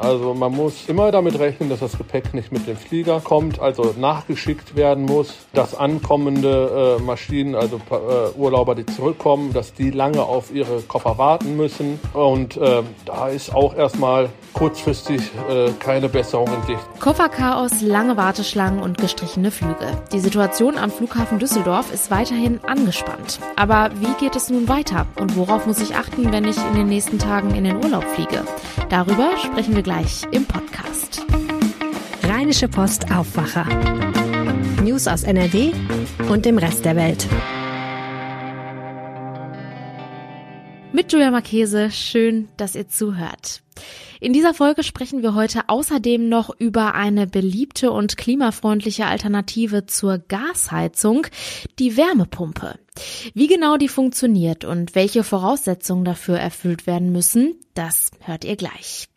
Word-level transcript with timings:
Also 0.00 0.34
man 0.34 0.52
muss 0.52 0.88
immer 0.88 1.10
damit 1.10 1.38
rechnen, 1.38 1.68
dass 1.68 1.80
das 1.80 1.96
Gepäck 1.96 2.34
nicht 2.34 2.52
mit 2.52 2.66
dem 2.66 2.76
Flieger 2.76 3.20
kommt, 3.20 3.60
also 3.60 3.94
nachgeschickt 3.98 4.76
werden 4.76 5.04
muss, 5.04 5.34
dass 5.52 5.74
ankommende 5.74 6.98
äh, 6.98 7.02
Maschinen, 7.02 7.54
also 7.54 7.80
äh, 7.90 8.38
Urlauber, 8.38 8.74
die 8.74 8.86
zurückkommen, 8.86 9.52
dass 9.52 9.74
die 9.74 9.90
lange 9.90 10.22
auf 10.22 10.52
ihre 10.52 10.80
Koffer 10.82 11.18
warten 11.18 11.56
müssen. 11.56 12.00
Und 12.12 12.56
äh, 12.56 12.82
da 13.04 13.28
ist 13.28 13.54
auch 13.54 13.74
erstmal 13.74 14.30
kurzfristig 14.58 15.20
äh, 15.48 15.70
keine 15.78 16.08
Besserung 16.08 16.48
in 16.48 16.66
Sicht. 16.66 17.00
Kofferchaos, 17.00 17.80
lange 17.80 18.16
Warteschlangen 18.16 18.80
und 18.82 18.98
gestrichene 18.98 19.52
Flüge. 19.52 19.86
Die 20.12 20.18
Situation 20.18 20.76
am 20.76 20.90
Flughafen 20.90 21.38
Düsseldorf 21.38 21.92
ist 21.92 22.10
weiterhin 22.10 22.58
angespannt. 22.64 23.38
Aber 23.54 23.90
wie 24.00 24.12
geht 24.18 24.34
es 24.34 24.50
nun 24.50 24.68
weiter? 24.68 25.06
Und 25.18 25.36
worauf 25.36 25.66
muss 25.66 25.80
ich 25.80 25.94
achten, 25.94 26.32
wenn 26.32 26.44
ich 26.44 26.56
in 26.56 26.74
den 26.74 26.88
nächsten 26.88 27.20
Tagen 27.20 27.54
in 27.54 27.64
den 27.64 27.76
Urlaub 27.76 28.04
fliege? 28.04 28.42
Darüber 28.88 29.30
sprechen 29.36 29.76
wir 29.76 29.82
gleich 29.82 30.22
im 30.32 30.44
Podcast. 30.44 31.24
Rheinische 32.24 32.68
Post 32.68 33.12
Aufwacher. 33.12 33.66
News 34.82 35.06
aus 35.06 35.22
NRW 35.22 35.70
und 36.28 36.44
dem 36.44 36.58
Rest 36.58 36.84
der 36.84 36.96
Welt. 36.96 37.28
Mit 40.98 41.12
Julia 41.12 41.30
Marchese, 41.30 41.92
schön, 41.92 42.48
dass 42.56 42.74
ihr 42.74 42.88
zuhört. 42.88 43.62
In 44.18 44.32
dieser 44.32 44.52
Folge 44.52 44.82
sprechen 44.82 45.22
wir 45.22 45.36
heute 45.36 45.68
außerdem 45.68 46.28
noch 46.28 46.50
über 46.58 46.96
eine 46.96 47.28
beliebte 47.28 47.92
und 47.92 48.16
klimafreundliche 48.16 49.06
Alternative 49.06 49.86
zur 49.86 50.18
Gasheizung, 50.18 51.28
die 51.78 51.96
Wärmepumpe. 51.96 52.80
Wie 53.32 53.46
genau 53.46 53.76
die 53.76 53.86
funktioniert 53.86 54.64
und 54.64 54.96
welche 54.96 55.22
Voraussetzungen 55.22 56.04
dafür 56.04 56.36
erfüllt 56.36 56.88
werden 56.88 57.12
müssen, 57.12 57.54
das 57.74 58.10
hört 58.24 58.44
ihr 58.44 58.56
gleich. 58.56 59.08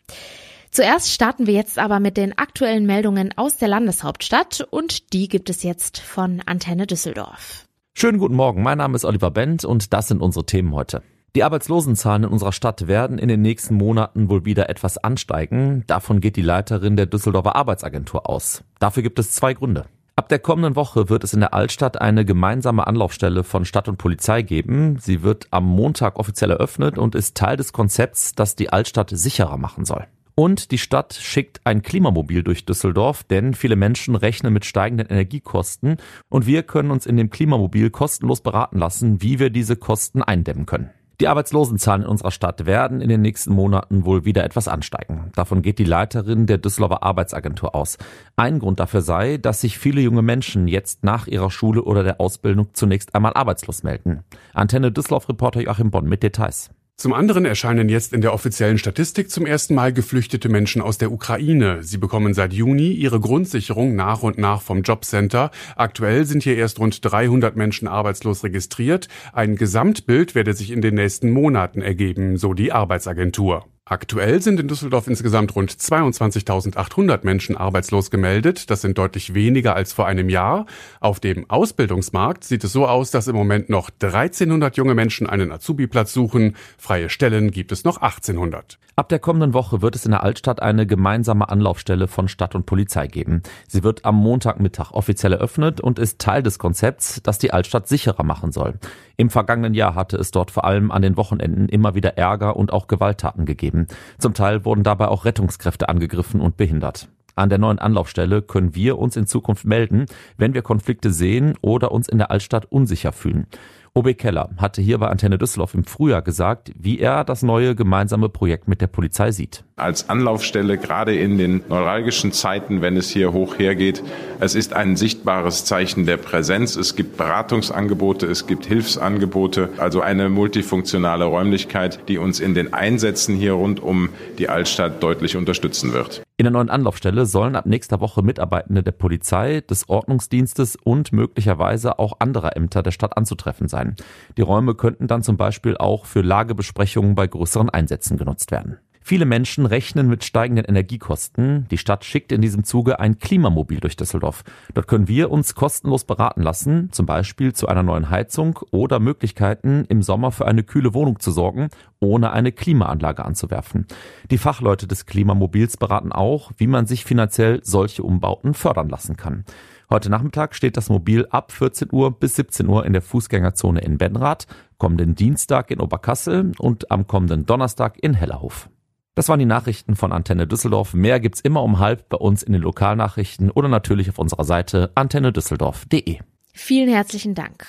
Zuerst 0.70 1.10
starten 1.10 1.48
wir 1.48 1.54
jetzt 1.54 1.80
aber 1.80 1.98
mit 1.98 2.16
den 2.16 2.38
aktuellen 2.38 2.86
Meldungen 2.86 3.36
aus 3.36 3.56
der 3.56 3.66
Landeshauptstadt 3.66 4.68
und 4.70 5.12
die 5.14 5.26
gibt 5.26 5.50
es 5.50 5.64
jetzt 5.64 5.98
von 5.98 6.42
Antenne 6.46 6.86
Düsseldorf. 6.86 7.66
Schönen 7.92 8.18
guten 8.18 8.36
Morgen, 8.36 8.62
mein 8.62 8.78
Name 8.78 8.94
ist 8.94 9.04
Oliver 9.04 9.32
Bent 9.32 9.64
und 9.64 9.92
das 9.92 10.06
sind 10.06 10.22
unsere 10.22 10.46
Themen 10.46 10.74
heute. 10.74 11.02
Die 11.34 11.44
Arbeitslosenzahlen 11.44 12.24
in 12.24 12.30
unserer 12.30 12.52
Stadt 12.52 12.88
werden 12.88 13.16
in 13.16 13.28
den 13.28 13.40
nächsten 13.40 13.74
Monaten 13.74 14.28
wohl 14.28 14.44
wieder 14.44 14.68
etwas 14.68 14.98
ansteigen. 14.98 15.82
Davon 15.86 16.20
geht 16.20 16.36
die 16.36 16.42
Leiterin 16.42 16.94
der 16.94 17.06
Düsseldorfer 17.06 17.56
Arbeitsagentur 17.56 18.28
aus. 18.28 18.64
Dafür 18.80 19.02
gibt 19.02 19.18
es 19.18 19.32
zwei 19.32 19.54
Gründe. 19.54 19.86
Ab 20.14 20.28
der 20.28 20.40
kommenden 20.40 20.76
Woche 20.76 21.08
wird 21.08 21.24
es 21.24 21.32
in 21.32 21.40
der 21.40 21.54
Altstadt 21.54 21.98
eine 21.98 22.26
gemeinsame 22.26 22.86
Anlaufstelle 22.86 23.44
von 23.44 23.64
Stadt 23.64 23.88
und 23.88 23.96
Polizei 23.96 24.42
geben. 24.42 24.98
Sie 25.00 25.22
wird 25.22 25.46
am 25.52 25.64
Montag 25.64 26.18
offiziell 26.18 26.50
eröffnet 26.50 26.98
und 26.98 27.14
ist 27.14 27.34
Teil 27.34 27.56
des 27.56 27.72
Konzepts, 27.72 28.34
das 28.34 28.54
die 28.54 28.68
Altstadt 28.68 29.08
sicherer 29.10 29.56
machen 29.56 29.86
soll. 29.86 30.04
Und 30.34 30.70
die 30.70 30.78
Stadt 30.78 31.14
schickt 31.14 31.62
ein 31.64 31.80
Klimamobil 31.80 32.42
durch 32.42 32.66
Düsseldorf, 32.66 33.24
denn 33.24 33.54
viele 33.54 33.76
Menschen 33.76 34.16
rechnen 34.16 34.52
mit 34.52 34.66
steigenden 34.66 35.06
Energiekosten 35.06 35.96
und 36.28 36.46
wir 36.46 36.62
können 36.62 36.90
uns 36.90 37.06
in 37.06 37.16
dem 37.16 37.30
Klimamobil 37.30 37.88
kostenlos 37.88 38.42
beraten 38.42 38.78
lassen, 38.78 39.22
wie 39.22 39.38
wir 39.38 39.48
diese 39.48 39.76
Kosten 39.76 40.22
eindämmen 40.22 40.66
können. 40.66 40.90
Die 41.20 41.28
Arbeitslosenzahlen 41.28 42.02
in 42.02 42.08
unserer 42.08 42.30
Stadt 42.30 42.66
werden 42.66 43.00
in 43.00 43.08
den 43.08 43.22
nächsten 43.22 43.52
Monaten 43.52 44.04
wohl 44.04 44.24
wieder 44.24 44.44
etwas 44.44 44.68
ansteigen. 44.68 45.30
Davon 45.34 45.62
geht 45.62 45.78
die 45.78 45.84
Leiterin 45.84 46.46
der 46.46 46.58
Düsseldorfer 46.58 47.02
Arbeitsagentur 47.02 47.74
aus. 47.74 47.98
Ein 48.36 48.58
Grund 48.58 48.80
dafür 48.80 49.02
sei, 49.02 49.36
dass 49.36 49.60
sich 49.60 49.78
viele 49.78 50.00
junge 50.00 50.22
Menschen 50.22 50.68
jetzt 50.68 51.04
nach 51.04 51.26
ihrer 51.26 51.50
Schule 51.50 51.82
oder 51.82 52.02
der 52.02 52.20
Ausbildung 52.20 52.68
zunächst 52.72 53.14
einmal 53.14 53.34
arbeitslos 53.34 53.82
melden. 53.82 54.24
Antenne 54.54 54.90
Düsseldorf 54.90 55.28
Reporter 55.28 55.60
Joachim 55.60 55.90
Bonn 55.90 56.08
mit 56.08 56.22
Details. 56.22 56.70
Zum 56.96 57.14
anderen 57.14 57.44
erscheinen 57.44 57.88
jetzt 57.88 58.12
in 58.12 58.20
der 58.20 58.32
offiziellen 58.32 58.78
Statistik 58.78 59.28
zum 59.28 59.44
ersten 59.44 59.74
Mal 59.74 59.92
geflüchtete 59.92 60.48
Menschen 60.48 60.80
aus 60.80 60.98
der 60.98 61.10
Ukraine. 61.10 61.82
Sie 61.82 61.98
bekommen 61.98 62.32
seit 62.32 62.52
Juni 62.52 62.92
ihre 62.92 63.18
Grundsicherung 63.18 63.96
nach 63.96 64.22
und 64.22 64.38
nach 64.38 64.62
vom 64.62 64.82
Jobcenter. 64.82 65.50
Aktuell 65.74 66.26
sind 66.26 66.44
hier 66.44 66.56
erst 66.56 66.78
rund 66.78 67.04
300 67.04 67.56
Menschen 67.56 67.88
arbeitslos 67.88 68.44
registriert. 68.44 69.08
Ein 69.32 69.56
Gesamtbild 69.56 70.36
werde 70.36 70.54
sich 70.54 70.70
in 70.70 70.80
den 70.80 70.94
nächsten 70.94 71.30
Monaten 71.30 71.82
ergeben, 71.82 72.36
so 72.36 72.54
die 72.54 72.70
Arbeitsagentur. 72.70 73.64
Aktuell 73.84 74.40
sind 74.40 74.60
in 74.60 74.68
Düsseldorf 74.68 75.08
insgesamt 75.08 75.56
rund 75.56 75.72
22.800 75.72 77.24
Menschen 77.24 77.56
arbeitslos 77.56 78.12
gemeldet. 78.12 78.70
Das 78.70 78.80
sind 78.80 78.96
deutlich 78.96 79.34
weniger 79.34 79.74
als 79.74 79.92
vor 79.92 80.06
einem 80.06 80.28
Jahr. 80.28 80.66
Auf 81.00 81.18
dem 81.18 81.50
Ausbildungsmarkt 81.50 82.44
sieht 82.44 82.62
es 82.62 82.72
so 82.72 82.86
aus, 82.86 83.10
dass 83.10 83.26
im 83.26 83.34
Moment 83.34 83.70
noch 83.70 83.90
1300 83.90 84.76
junge 84.76 84.94
Menschen 84.94 85.26
einen 85.26 85.50
Azubi-Platz 85.50 86.12
suchen. 86.12 86.54
Freie 86.78 87.08
Stellen 87.08 87.50
gibt 87.50 87.72
es 87.72 87.82
noch 87.82 87.96
1800. 87.96 88.78
Ab 88.94 89.08
der 89.08 89.18
kommenden 89.18 89.52
Woche 89.52 89.82
wird 89.82 89.96
es 89.96 90.04
in 90.04 90.12
der 90.12 90.22
Altstadt 90.22 90.62
eine 90.62 90.86
gemeinsame 90.86 91.48
Anlaufstelle 91.48 92.06
von 92.06 92.28
Stadt 92.28 92.54
und 92.54 92.66
Polizei 92.66 93.08
geben. 93.08 93.42
Sie 93.66 93.82
wird 93.82 94.04
am 94.04 94.14
Montagmittag 94.16 94.92
offiziell 94.92 95.32
eröffnet 95.32 95.80
und 95.80 95.98
ist 95.98 96.20
Teil 96.20 96.42
des 96.44 96.60
Konzepts, 96.60 97.20
das 97.22 97.38
die 97.38 97.52
Altstadt 97.52 97.88
sicherer 97.88 98.22
machen 98.22 98.52
soll. 98.52 98.78
Im 99.22 99.30
vergangenen 99.30 99.72
Jahr 99.72 99.94
hatte 99.94 100.16
es 100.16 100.32
dort 100.32 100.50
vor 100.50 100.64
allem 100.64 100.90
an 100.90 101.00
den 101.00 101.16
Wochenenden 101.16 101.68
immer 101.68 101.94
wieder 101.94 102.18
Ärger 102.18 102.56
und 102.56 102.72
auch 102.72 102.88
Gewalttaten 102.88 103.46
gegeben. 103.46 103.86
Zum 104.18 104.34
Teil 104.34 104.64
wurden 104.64 104.82
dabei 104.82 105.06
auch 105.06 105.24
Rettungskräfte 105.24 105.88
angegriffen 105.88 106.40
und 106.40 106.56
behindert. 106.56 107.06
An 107.36 107.48
der 107.48 107.58
neuen 107.58 107.78
Anlaufstelle 107.78 108.42
können 108.42 108.74
wir 108.74 108.98
uns 108.98 109.16
in 109.16 109.28
Zukunft 109.28 109.64
melden, 109.64 110.06
wenn 110.38 110.54
wir 110.54 110.62
Konflikte 110.62 111.12
sehen 111.12 111.54
oder 111.60 111.92
uns 111.92 112.08
in 112.08 112.18
der 112.18 112.32
Altstadt 112.32 112.64
unsicher 112.64 113.12
fühlen. 113.12 113.46
OB 113.94 114.16
Keller 114.16 114.48
hatte 114.56 114.80
hier 114.80 114.96
bei 114.96 115.08
Antenne 115.08 115.36
Düsseldorf 115.36 115.74
im 115.74 115.84
Frühjahr 115.84 116.22
gesagt, 116.22 116.72
wie 116.74 116.98
er 116.98 117.24
das 117.24 117.42
neue 117.42 117.74
gemeinsame 117.74 118.30
Projekt 118.30 118.66
mit 118.66 118.80
der 118.80 118.86
Polizei 118.86 119.32
sieht. 119.32 119.64
Als 119.76 120.08
Anlaufstelle, 120.08 120.78
gerade 120.78 121.14
in 121.14 121.36
den 121.36 121.62
neuralgischen 121.68 122.32
Zeiten, 122.32 122.80
wenn 122.80 122.96
es 122.96 123.10
hier 123.10 123.34
hoch 123.34 123.58
hergeht, 123.58 124.02
es 124.40 124.54
ist 124.54 124.72
ein 124.72 124.96
sichtbares 124.96 125.66
Zeichen 125.66 126.06
der 126.06 126.16
Präsenz. 126.16 126.74
Es 126.76 126.96
gibt 126.96 127.18
Beratungsangebote, 127.18 128.26
es 128.26 128.46
gibt 128.46 128.64
Hilfsangebote, 128.64 129.68
also 129.76 130.00
eine 130.00 130.30
multifunktionale 130.30 131.26
Räumlichkeit, 131.26 132.08
die 132.08 132.16
uns 132.16 132.40
in 132.40 132.54
den 132.54 132.72
Einsätzen 132.72 133.36
hier 133.36 133.52
rund 133.52 133.80
um 133.80 134.08
die 134.38 134.48
Altstadt 134.48 135.02
deutlich 135.02 135.36
unterstützen 135.36 135.92
wird. 135.92 136.22
In 136.38 136.44
der 136.44 136.50
neuen 136.50 136.70
Anlaufstelle 136.70 137.26
sollen 137.26 137.56
ab 137.56 137.66
nächster 137.66 138.00
Woche 138.00 138.22
Mitarbeitende 138.22 138.82
der 138.82 138.92
Polizei, 138.92 139.60
des 139.60 139.88
Ordnungsdienstes 139.88 140.76
und 140.76 141.12
möglicherweise 141.12 141.98
auch 141.98 142.20
anderer 142.20 142.56
Ämter 142.56 142.82
der 142.82 142.90
Stadt 142.90 143.16
anzutreffen 143.16 143.68
sein. 143.68 143.96
Die 144.36 144.42
Räume 144.42 144.74
könnten 144.74 145.08
dann 145.08 145.22
zum 145.22 145.36
Beispiel 145.36 145.76
auch 145.76 146.06
für 146.06 146.22
Lagebesprechungen 146.22 147.14
bei 147.14 147.26
größeren 147.26 147.68
Einsätzen 147.68 148.16
genutzt 148.16 148.50
werden. 148.50 148.78
Viele 149.04 149.24
Menschen 149.24 149.66
rechnen 149.66 150.08
mit 150.08 150.22
steigenden 150.22 150.64
Energiekosten. 150.64 151.66
Die 151.70 151.78
Stadt 151.78 152.04
schickt 152.04 152.30
in 152.30 152.40
diesem 152.40 152.62
Zuge 152.62 153.00
ein 153.00 153.18
Klimamobil 153.18 153.80
durch 153.80 153.96
Düsseldorf. 153.96 154.44
Dort 154.74 154.86
können 154.86 155.08
wir 155.08 155.30
uns 155.30 155.56
kostenlos 155.56 156.04
beraten 156.04 156.42
lassen, 156.42 156.92
zum 156.92 157.06
Beispiel 157.06 157.52
zu 157.52 157.66
einer 157.66 157.82
neuen 157.82 158.10
Heizung 158.10 158.60
oder 158.70 159.00
Möglichkeiten, 159.00 159.84
im 159.88 160.02
Sommer 160.02 160.30
für 160.30 160.46
eine 160.46 160.62
kühle 160.62 160.94
Wohnung 160.94 161.18
zu 161.18 161.32
sorgen, 161.32 161.68
ohne 161.98 162.30
eine 162.30 162.52
Klimaanlage 162.52 163.24
anzuwerfen. 163.24 163.86
Die 164.30 164.38
Fachleute 164.38 164.86
des 164.86 165.04
Klimamobils 165.04 165.76
beraten 165.76 166.12
auch, 166.12 166.52
wie 166.56 166.68
man 166.68 166.86
sich 166.86 167.04
finanziell 167.04 167.60
solche 167.64 168.04
Umbauten 168.04 168.54
fördern 168.54 168.88
lassen 168.88 169.16
kann. 169.16 169.44
Heute 169.90 170.08
Nachmittag 170.08 170.54
steht 170.54 170.76
das 170.76 170.88
Mobil 170.88 171.26
ab 171.28 171.52
14 171.52 171.88
Uhr 171.92 172.18
bis 172.18 172.36
17 172.36 172.66
Uhr 172.66 172.86
in 172.86 172.94
der 172.94 173.02
Fußgängerzone 173.02 173.80
in 173.80 173.98
Benrath, 173.98 174.46
kommenden 174.78 175.14
Dienstag 175.14 175.70
in 175.70 175.80
Oberkassel 175.80 176.52
und 176.58 176.90
am 176.90 177.06
kommenden 177.06 177.44
Donnerstag 177.44 177.98
in 178.00 178.14
Hellerhof. 178.14 178.70
Das 179.14 179.28
waren 179.28 179.38
die 179.38 179.44
Nachrichten 179.44 179.94
von 179.94 180.10
Antenne 180.10 180.46
Düsseldorf. 180.46 180.94
Mehr 180.94 181.20
gibt's 181.20 181.40
immer 181.40 181.62
um 181.62 181.78
halb 181.78 182.08
bei 182.08 182.16
uns 182.16 182.42
in 182.42 182.54
den 182.54 182.62
Lokalnachrichten 182.62 183.50
oder 183.50 183.68
natürlich 183.68 184.08
auf 184.08 184.18
unserer 184.18 184.44
Seite 184.44 184.90
antennedüsseldorf.de. 184.94 186.20
Vielen 186.54 186.88
herzlichen 186.88 187.34
Dank. 187.34 187.66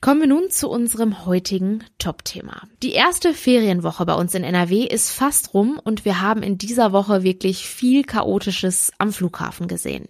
Kommen 0.00 0.20
wir 0.20 0.26
nun 0.28 0.50
zu 0.50 0.68
unserem 0.68 1.24
heutigen 1.24 1.82
Top-Thema. 1.98 2.62
Die 2.82 2.92
erste 2.92 3.32
Ferienwoche 3.32 4.04
bei 4.04 4.14
uns 4.14 4.34
in 4.34 4.44
NRW 4.44 4.84
ist 4.84 5.10
fast 5.10 5.54
rum 5.54 5.80
und 5.82 6.04
wir 6.04 6.20
haben 6.20 6.42
in 6.42 6.58
dieser 6.58 6.92
Woche 6.92 7.22
wirklich 7.22 7.66
viel 7.66 8.04
Chaotisches 8.04 8.92
am 8.98 9.12
Flughafen 9.12 9.66
gesehen. 9.66 10.06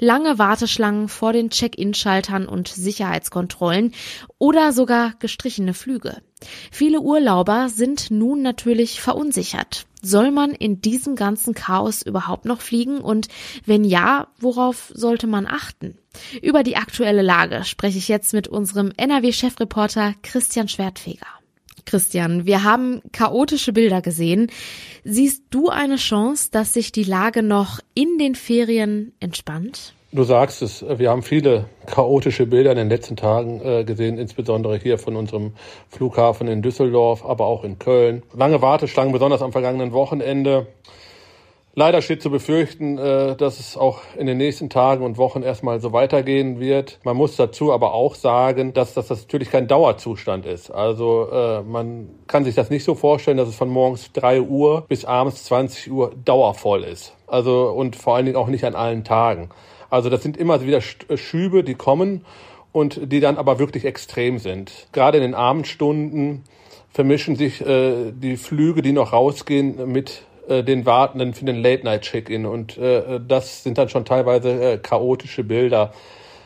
Lange 0.00 0.38
Warteschlangen 0.38 1.08
vor 1.08 1.34
den 1.34 1.50
Check-in-Schaltern 1.50 2.48
und 2.48 2.68
Sicherheitskontrollen 2.68 3.92
oder 4.38 4.72
sogar 4.72 5.12
gestrichene 5.18 5.74
Flüge. 5.74 6.22
Viele 6.70 7.00
Urlauber 7.00 7.68
sind 7.68 8.10
nun 8.10 8.42
natürlich 8.42 9.00
verunsichert. 9.00 9.86
Soll 10.02 10.30
man 10.30 10.50
in 10.50 10.80
diesem 10.82 11.16
ganzen 11.16 11.54
Chaos 11.54 12.02
überhaupt 12.02 12.44
noch 12.44 12.60
fliegen 12.60 12.98
und 12.98 13.28
wenn 13.64 13.84
ja, 13.84 14.28
worauf 14.38 14.92
sollte 14.94 15.26
man 15.26 15.46
achten? 15.46 15.96
Über 16.42 16.62
die 16.62 16.76
aktuelle 16.76 17.22
Lage 17.22 17.64
spreche 17.64 17.98
ich 17.98 18.08
jetzt 18.08 18.32
mit 18.34 18.48
unserem 18.48 18.92
NRW-Chefreporter 18.96 20.14
Christian 20.22 20.68
Schwertfeger. 20.68 21.26
Christian, 21.86 22.46
wir 22.46 22.64
haben 22.64 23.00
chaotische 23.12 23.72
Bilder 23.72 24.02
gesehen. 24.02 24.50
Siehst 25.04 25.44
du 25.50 25.68
eine 25.70 25.96
Chance, 25.96 26.50
dass 26.50 26.74
sich 26.74 26.92
die 26.92 27.04
Lage 27.04 27.42
noch 27.42 27.80
in 27.94 28.18
den 28.18 28.34
Ferien 28.34 29.14
entspannt? 29.20 29.94
Du 30.12 30.22
sagst 30.22 30.62
es, 30.62 30.84
wir 30.88 31.10
haben 31.10 31.22
viele 31.22 31.64
chaotische 31.86 32.46
Bilder 32.46 32.70
in 32.70 32.76
den 32.76 32.88
letzten 32.88 33.16
Tagen 33.16 33.60
äh, 33.60 33.82
gesehen, 33.82 34.18
insbesondere 34.18 34.76
hier 34.76 34.98
von 34.98 35.16
unserem 35.16 35.54
Flughafen 35.90 36.46
in 36.46 36.62
Düsseldorf, 36.62 37.24
aber 37.24 37.46
auch 37.46 37.64
in 37.64 37.80
Köln. 37.80 38.22
Lange 38.32 38.62
Warteschlangen, 38.62 39.12
besonders 39.12 39.42
am 39.42 39.50
vergangenen 39.50 39.92
Wochenende. 39.92 40.68
Leider 41.74 42.02
steht 42.02 42.22
zu 42.22 42.30
befürchten, 42.30 42.98
äh, 42.98 43.34
dass 43.34 43.58
es 43.58 43.76
auch 43.76 44.00
in 44.16 44.28
den 44.28 44.38
nächsten 44.38 44.70
Tagen 44.70 45.04
und 45.04 45.18
Wochen 45.18 45.42
erstmal 45.42 45.80
so 45.80 45.92
weitergehen 45.92 46.60
wird. 46.60 47.00
Man 47.02 47.16
muss 47.16 47.34
dazu 47.34 47.72
aber 47.72 47.92
auch 47.92 48.14
sagen, 48.14 48.72
dass 48.72 48.94
das 48.94 49.10
natürlich 49.10 49.50
kein 49.50 49.66
Dauerzustand 49.66 50.46
ist. 50.46 50.70
Also 50.70 51.28
äh, 51.32 51.62
man 51.62 52.10
kann 52.28 52.44
sich 52.44 52.54
das 52.54 52.70
nicht 52.70 52.84
so 52.84 52.94
vorstellen, 52.94 53.38
dass 53.38 53.48
es 53.48 53.56
von 53.56 53.68
morgens 53.68 54.12
drei 54.12 54.40
Uhr 54.40 54.86
bis 54.88 55.04
abends 55.04 55.44
20 55.44 55.90
Uhr 55.90 56.12
dauervoll 56.24 56.84
ist. 56.84 57.12
Also 57.26 57.70
und 57.70 57.96
vor 57.96 58.14
allen 58.14 58.26
Dingen 58.26 58.36
auch 58.36 58.48
nicht 58.48 58.64
an 58.64 58.76
allen 58.76 59.02
Tagen. 59.02 59.50
Also 59.90 60.10
das 60.10 60.22
sind 60.22 60.36
immer 60.36 60.60
wieder 60.62 60.80
Schübe, 60.80 61.64
die 61.64 61.74
kommen 61.74 62.24
und 62.72 63.12
die 63.12 63.20
dann 63.20 63.38
aber 63.38 63.58
wirklich 63.58 63.84
extrem 63.84 64.38
sind. 64.38 64.88
Gerade 64.92 65.18
in 65.18 65.22
den 65.22 65.34
Abendstunden 65.34 66.44
vermischen 66.90 67.36
sich 67.36 67.60
äh, 67.64 68.12
die 68.12 68.36
Flüge, 68.36 68.82
die 68.82 68.92
noch 68.92 69.12
rausgehen, 69.12 69.90
mit 69.90 70.22
äh, 70.48 70.62
den 70.62 70.86
Wartenden 70.86 71.34
für 71.34 71.44
den 71.44 71.56
Late-Night-Check-In. 71.56 72.46
Und 72.46 72.78
äh, 72.78 73.20
das 73.26 73.62
sind 73.62 73.78
dann 73.78 73.88
schon 73.88 74.04
teilweise 74.04 74.50
äh, 74.50 74.78
chaotische 74.78 75.44
Bilder. 75.44 75.92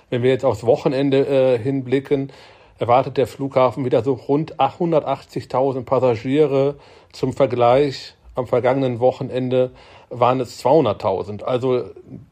Wenn 0.09 0.23
wir 0.23 0.31
jetzt 0.31 0.45
aufs 0.45 0.65
Wochenende 0.65 1.27
äh, 1.27 1.59
hinblicken, 1.59 2.33
erwartet 2.79 3.17
der 3.17 3.27
Flughafen 3.27 3.85
wieder 3.85 4.03
so 4.03 4.15
rund 4.15 4.59
180.000 4.59 5.85
Passagiere. 5.85 6.77
Zum 7.13 7.33
Vergleich, 7.33 8.15
am 8.35 8.47
vergangenen 8.47 9.01
Wochenende 9.01 9.71
waren 10.11 10.41
es 10.41 10.63
200.000. 10.65 11.45
Also 11.45 11.85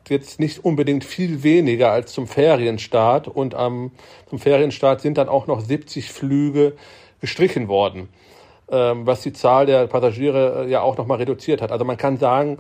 jetzt 0.09 0.41
nicht 0.41 0.65
unbedingt 0.65 1.05
viel 1.05 1.43
weniger 1.43 1.91
als 1.93 2.13
zum 2.13 2.27
Ferienstart. 2.27 3.29
Und 3.29 3.55
am, 3.55 3.93
zum 4.29 4.39
Ferienstart 4.39 5.01
sind 5.01 5.17
dann 5.17 5.29
auch 5.29 5.47
noch 5.47 5.61
70 5.61 6.13
Flüge 6.13 6.75
gestrichen 7.21 7.69
worden. 7.69 8.09
Ähm, 8.71 9.07
was 9.07 9.23
die 9.23 9.33
Zahl 9.33 9.65
der 9.65 9.87
Passagiere 9.87 10.67
äh, 10.67 10.71
ja 10.71 10.83
auch 10.83 10.99
nochmal 10.99 11.19
reduziert 11.19 11.63
hat. 11.63 11.73
Also 11.73 11.85
man 11.85 11.97
kann 11.97 12.19
sagen, 12.19 12.59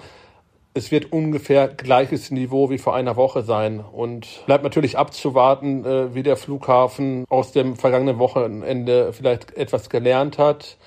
es 0.73 0.91
wird 0.91 1.13
ungefähr 1.13 1.69
gleiches 1.69 2.31
Niveau 2.31 2.71
wie 2.71 2.79
vor 2.79 2.95
einer 2.95 3.17
Woche 3.17 3.43
sein. 3.43 3.81
Und 3.81 4.45
bleibt 4.47 4.65
natürlich 4.65 4.97
abzuwarten, 4.97 5.85
äh, 5.85 6.15
wie 6.15 6.23
der 6.23 6.37
Flughafen 6.37 7.25
aus 7.29 7.53
dem 7.53 7.77
vergangenen 7.77 8.19
Wochenende 8.19 9.13
vielleicht 9.13 9.57
etwas 9.57 9.91
gelernt 9.91 10.39
hat 10.39 10.79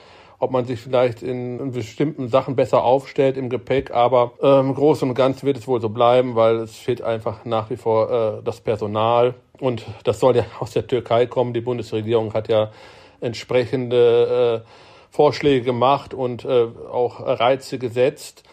ob 0.41 0.49
man 0.49 0.65
sich 0.65 0.79
vielleicht 0.79 1.21
in, 1.21 1.71
bestimmten 1.71 2.27
Sachen 2.27 2.55
besser 2.55 2.83
aufstellt 2.83 3.37
im 3.37 3.47
Gepäck. 3.47 3.91
Aber 3.91 4.31
ähm, 4.41 4.73
Großen 4.73 5.07
und 5.07 5.13
Ganzen 5.13 5.45
wird 5.45 5.55
es 5.55 5.67
wohl 5.67 5.79
so 5.79 5.89
bleiben, 5.89 6.35
weil 6.35 6.55
es 6.57 6.75
fehlt 6.75 7.03
einfach 7.03 7.45
nach 7.45 7.69
wie 7.69 7.77
vor 7.77 8.39
äh, 8.39 8.43
das 8.43 8.59
Personal. 8.59 9.35
Und 9.59 9.85
das 10.03 10.19
soll 10.19 10.35
ja 10.35 10.43
aus 10.59 10.71
der 10.71 10.87
Türkei 10.87 11.27
kommen. 11.27 11.53
Die 11.53 11.61
Bundesregierung 11.61 12.33
hat 12.33 12.47
ja 12.49 12.71
entsprechende 13.19 14.63
äh, 14.65 14.67
Vorschläge 15.11 15.63
gemacht 15.63 16.15
und 16.15 16.43
äh, 16.43 16.65
auch 16.91 17.19
Reize 17.19 17.77
gesetzt. 17.77 18.43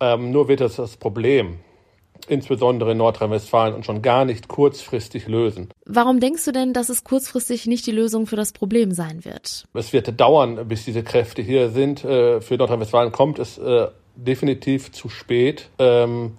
Ähm, 0.00 0.30
nur 0.30 0.48
wird 0.48 0.62
es 0.62 0.76
das 0.76 0.96
Problem, 0.96 1.58
insbesondere 2.28 2.92
in 2.92 2.98
Nordrhein-Westfalen, 2.98 3.74
und 3.74 3.84
schon 3.84 4.02
gar 4.02 4.24
nicht 4.24 4.48
kurzfristig 4.48 5.28
lösen. 5.28 5.68
Warum 5.84 6.20
denkst 6.20 6.44
du 6.44 6.52
denn, 6.52 6.72
dass 6.72 6.88
es 6.88 7.04
kurzfristig 7.04 7.66
nicht 7.66 7.86
die 7.86 7.92
Lösung 7.92 8.26
für 8.26 8.36
das 8.36 8.52
Problem 8.52 8.92
sein 8.92 9.24
wird? 9.24 9.64
Es 9.74 9.92
wird 9.92 10.20
dauern, 10.20 10.68
bis 10.68 10.84
diese 10.84 11.02
Kräfte 11.02 11.42
hier 11.42 11.70
sind. 11.70 12.04
Äh, 12.04 12.40
für 12.40 12.56
Nordrhein-Westfalen 12.56 13.12
kommt 13.12 13.38
es 13.38 13.58
äh, 13.58 13.88
definitiv 14.16 14.92
zu 14.92 15.08
spät. 15.08 15.68
Ähm, 15.78 16.32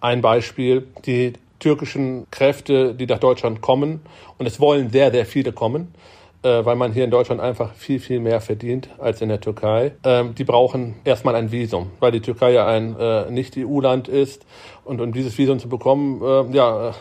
ein 0.00 0.22
Beispiel, 0.22 0.86
die 1.04 1.34
türkischen 1.58 2.26
Kräfte, 2.30 2.94
die 2.94 3.06
nach 3.06 3.18
Deutschland 3.18 3.60
kommen, 3.60 4.00
und 4.38 4.46
es 4.46 4.60
wollen 4.60 4.90
sehr, 4.90 5.10
sehr 5.10 5.26
viele 5.26 5.52
kommen, 5.52 5.92
äh, 6.42 6.64
weil 6.64 6.76
man 6.76 6.92
hier 6.92 7.04
in 7.04 7.10
Deutschland 7.10 7.40
einfach 7.40 7.74
viel, 7.74 8.00
viel 8.00 8.20
mehr 8.20 8.40
verdient 8.40 8.88
als 8.98 9.20
in 9.20 9.28
der 9.28 9.40
Türkei. 9.40 9.92
Ähm, 10.04 10.34
die 10.34 10.44
brauchen 10.44 10.96
erstmal 11.04 11.34
ein 11.34 11.52
Visum, 11.52 11.90
weil 12.00 12.12
die 12.12 12.20
Türkei 12.20 12.52
ja 12.52 12.66
ein 12.66 12.96
äh, 12.98 13.30
Nicht-EU-Land 13.30 14.08
ist. 14.08 14.46
Und 14.84 15.00
um 15.00 15.12
dieses 15.12 15.36
Visum 15.38 15.58
zu 15.58 15.68
bekommen, 15.68 16.22
äh, 16.22 16.56
ja, 16.56 16.88
äh, 16.88 16.92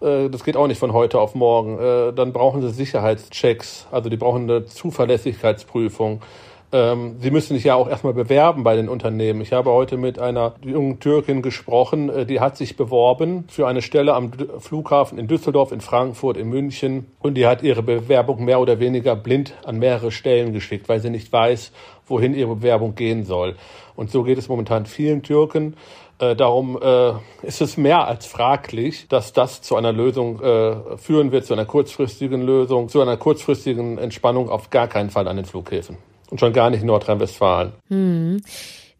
äh, 0.00 0.30
das 0.30 0.44
geht 0.44 0.56
auch 0.56 0.66
nicht 0.66 0.78
von 0.78 0.92
heute 0.92 1.20
auf 1.20 1.34
morgen. 1.34 1.78
Äh, 1.78 2.12
dann 2.12 2.32
brauchen 2.32 2.62
sie 2.62 2.70
Sicherheitschecks, 2.70 3.86
also 3.90 4.08
die 4.08 4.16
brauchen 4.16 4.50
eine 4.50 4.66
Zuverlässigkeitsprüfung. 4.66 6.22
Ähm, 6.70 7.16
sie 7.20 7.30
müssen 7.30 7.54
sich 7.54 7.64
ja 7.64 7.74
auch 7.74 7.88
erstmal 7.88 8.12
bewerben 8.12 8.62
bei 8.62 8.76
den 8.76 8.90
Unternehmen. 8.90 9.40
Ich 9.40 9.54
habe 9.54 9.70
heute 9.70 9.96
mit 9.96 10.18
einer 10.18 10.54
jungen 10.62 11.00
Türkin 11.00 11.40
gesprochen, 11.40 12.10
äh, 12.10 12.26
die 12.26 12.40
hat 12.40 12.58
sich 12.58 12.76
beworben 12.76 13.44
für 13.48 13.66
eine 13.66 13.80
Stelle 13.80 14.12
am 14.12 14.32
Flughafen 14.58 15.18
in 15.18 15.28
Düsseldorf, 15.28 15.72
in 15.72 15.80
Frankfurt, 15.80 16.36
in 16.36 16.48
München 16.50 17.06
und 17.20 17.34
die 17.34 17.46
hat 17.46 17.62
ihre 17.62 17.82
Bewerbung 17.82 18.44
mehr 18.44 18.60
oder 18.60 18.80
weniger 18.80 19.16
blind 19.16 19.54
an 19.64 19.78
mehrere 19.78 20.10
Stellen 20.10 20.52
geschickt, 20.52 20.90
weil 20.90 21.00
sie 21.00 21.08
nicht 21.08 21.32
weiß, 21.32 21.72
wohin 22.06 22.34
ihre 22.34 22.56
Bewerbung 22.56 22.94
gehen 22.94 23.24
soll. 23.24 23.56
Und 23.96 24.10
so 24.10 24.22
geht 24.22 24.36
es 24.36 24.50
momentan 24.50 24.84
vielen 24.84 25.22
Türken. 25.22 25.74
Äh, 26.18 26.36
darum 26.36 26.78
äh, 26.82 27.12
ist 27.46 27.62
es 27.62 27.78
mehr 27.78 28.06
als 28.06 28.26
fraglich, 28.26 29.08
dass 29.08 29.32
das 29.32 29.62
zu 29.62 29.74
einer 29.74 29.92
Lösung 29.92 30.42
äh, 30.42 30.98
führen 30.98 31.32
wird, 31.32 31.46
zu 31.46 31.54
einer 31.54 31.64
kurzfristigen 31.64 32.42
Lösung, 32.42 32.90
zu 32.90 33.00
einer 33.00 33.16
kurzfristigen 33.16 33.96
Entspannung 33.96 34.50
auf 34.50 34.68
gar 34.68 34.86
keinen 34.86 35.08
Fall 35.08 35.28
an 35.28 35.36
den 35.36 35.46
Flughäfen 35.46 35.96
und 36.30 36.40
schon 36.40 36.52
gar 36.52 36.70
nicht 36.70 36.84
Nordrhein-Westfalen. 36.84 37.72
Hm. 37.88 38.40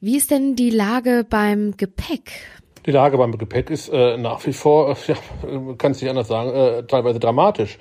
Wie 0.01 0.17
ist 0.17 0.31
denn 0.31 0.55
die 0.55 0.71
Lage 0.71 1.27
beim 1.29 1.77
Gepäck? 1.77 2.31
Die 2.87 2.93
Lage 2.93 3.19
beim 3.19 3.37
Gepäck 3.37 3.71
ist 3.71 3.89
äh, 3.89 4.17
nach 4.17 4.47
wie 4.47 4.53
vor, 4.53 4.97
ja, 5.07 5.17
kann 5.77 5.93
es 5.93 6.01
nicht 6.01 6.09
anders 6.09 6.29
sagen, 6.29 6.51
äh, 6.51 6.85
teilweise 6.85 7.19
dramatisch. 7.19 7.79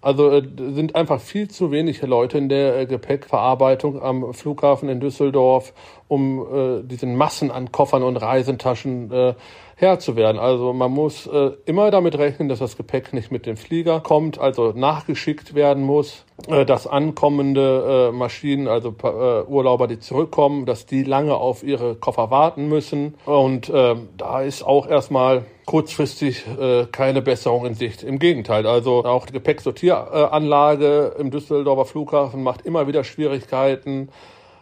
Also 0.00 0.30
äh, 0.30 0.42
sind 0.72 0.94
einfach 0.94 1.20
viel 1.20 1.48
zu 1.48 1.70
wenige 1.70 2.06
Leute 2.06 2.38
in 2.38 2.48
der 2.48 2.78
äh, 2.78 2.86
Gepäckverarbeitung 2.86 4.00
am 4.00 4.32
Flughafen 4.32 4.88
in 4.88 5.00
Düsseldorf, 5.00 5.74
um 6.06 6.40
äh, 6.40 6.82
diesen 6.82 7.16
Massen 7.16 7.50
an 7.50 7.72
Koffern 7.72 8.02
und 8.02 8.16
Reisentaschen 8.16 9.12
äh, 9.12 9.34
Herr 9.80 10.00
zu 10.00 10.16
werden. 10.16 10.40
Also 10.40 10.72
man 10.72 10.90
muss 10.90 11.28
äh, 11.28 11.52
immer 11.64 11.92
damit 11.92 12.18
rechnen, 12.18 12.48
dass 12.48 12.58
das 12.58 12.76
Gepäck 12.76 13.12
nicht 13.12 13.30
mit 13.30 13.46
dem 13.46 13.56
Flieger 13.56 14.00
kommt, 14.00 14.40
also 14.40 14.72
nachgeschickt 14.74 15.54
werden 15.54 15.84
muss, 15.84 16.24
äh, 16.48 16.66
dass 16.66 16.88
ankommende 16.88 18.08
äh, 18.10 18.12
Maschinen, 18.12 18.66
also 18.66 18.92
äh, 19.04 19.44
Urlauber, 19.44 19.86
die 19.86 20.00
zurückkommen, 20.00 20.66
dass 20.66 20.86
die 20.86 21.04
lange 21.04 21.36
auf 21.36 21.62
ihre 21.62 21.94
Koffer 21.94 22.28
warten 22.32 22.68
müssen. 22.68 23.14
Und 23.24 23.68
äh, 23.68 23.94
da 24.16 24.42
ist 24.42 24.64
auch 24.64 24.88
erstmal 24.88 25.44
kurzfristig 25.64 26.44
äh, 26.58 26.86
keine 26.86 27.22
Besserung 27.22 27.64
in 27.64 27.74
Sicht. 27.74 28.02
Im 28.02 28.18
Gegenteil, 28.18 28.66
also 28.66 29.04
auch 29.04 29.26
die 29.26 29.32
Gepäcksortieranlage 29.32 31.14
im 31.20 31.30
Düsseldorfer 31.30 31.84
Flughafen 31.84 32.42
macht 32.42 32.62
immer 32.66 32.88
wieder 32.88 33.04
Schwierigkeiten. 33.04 34.08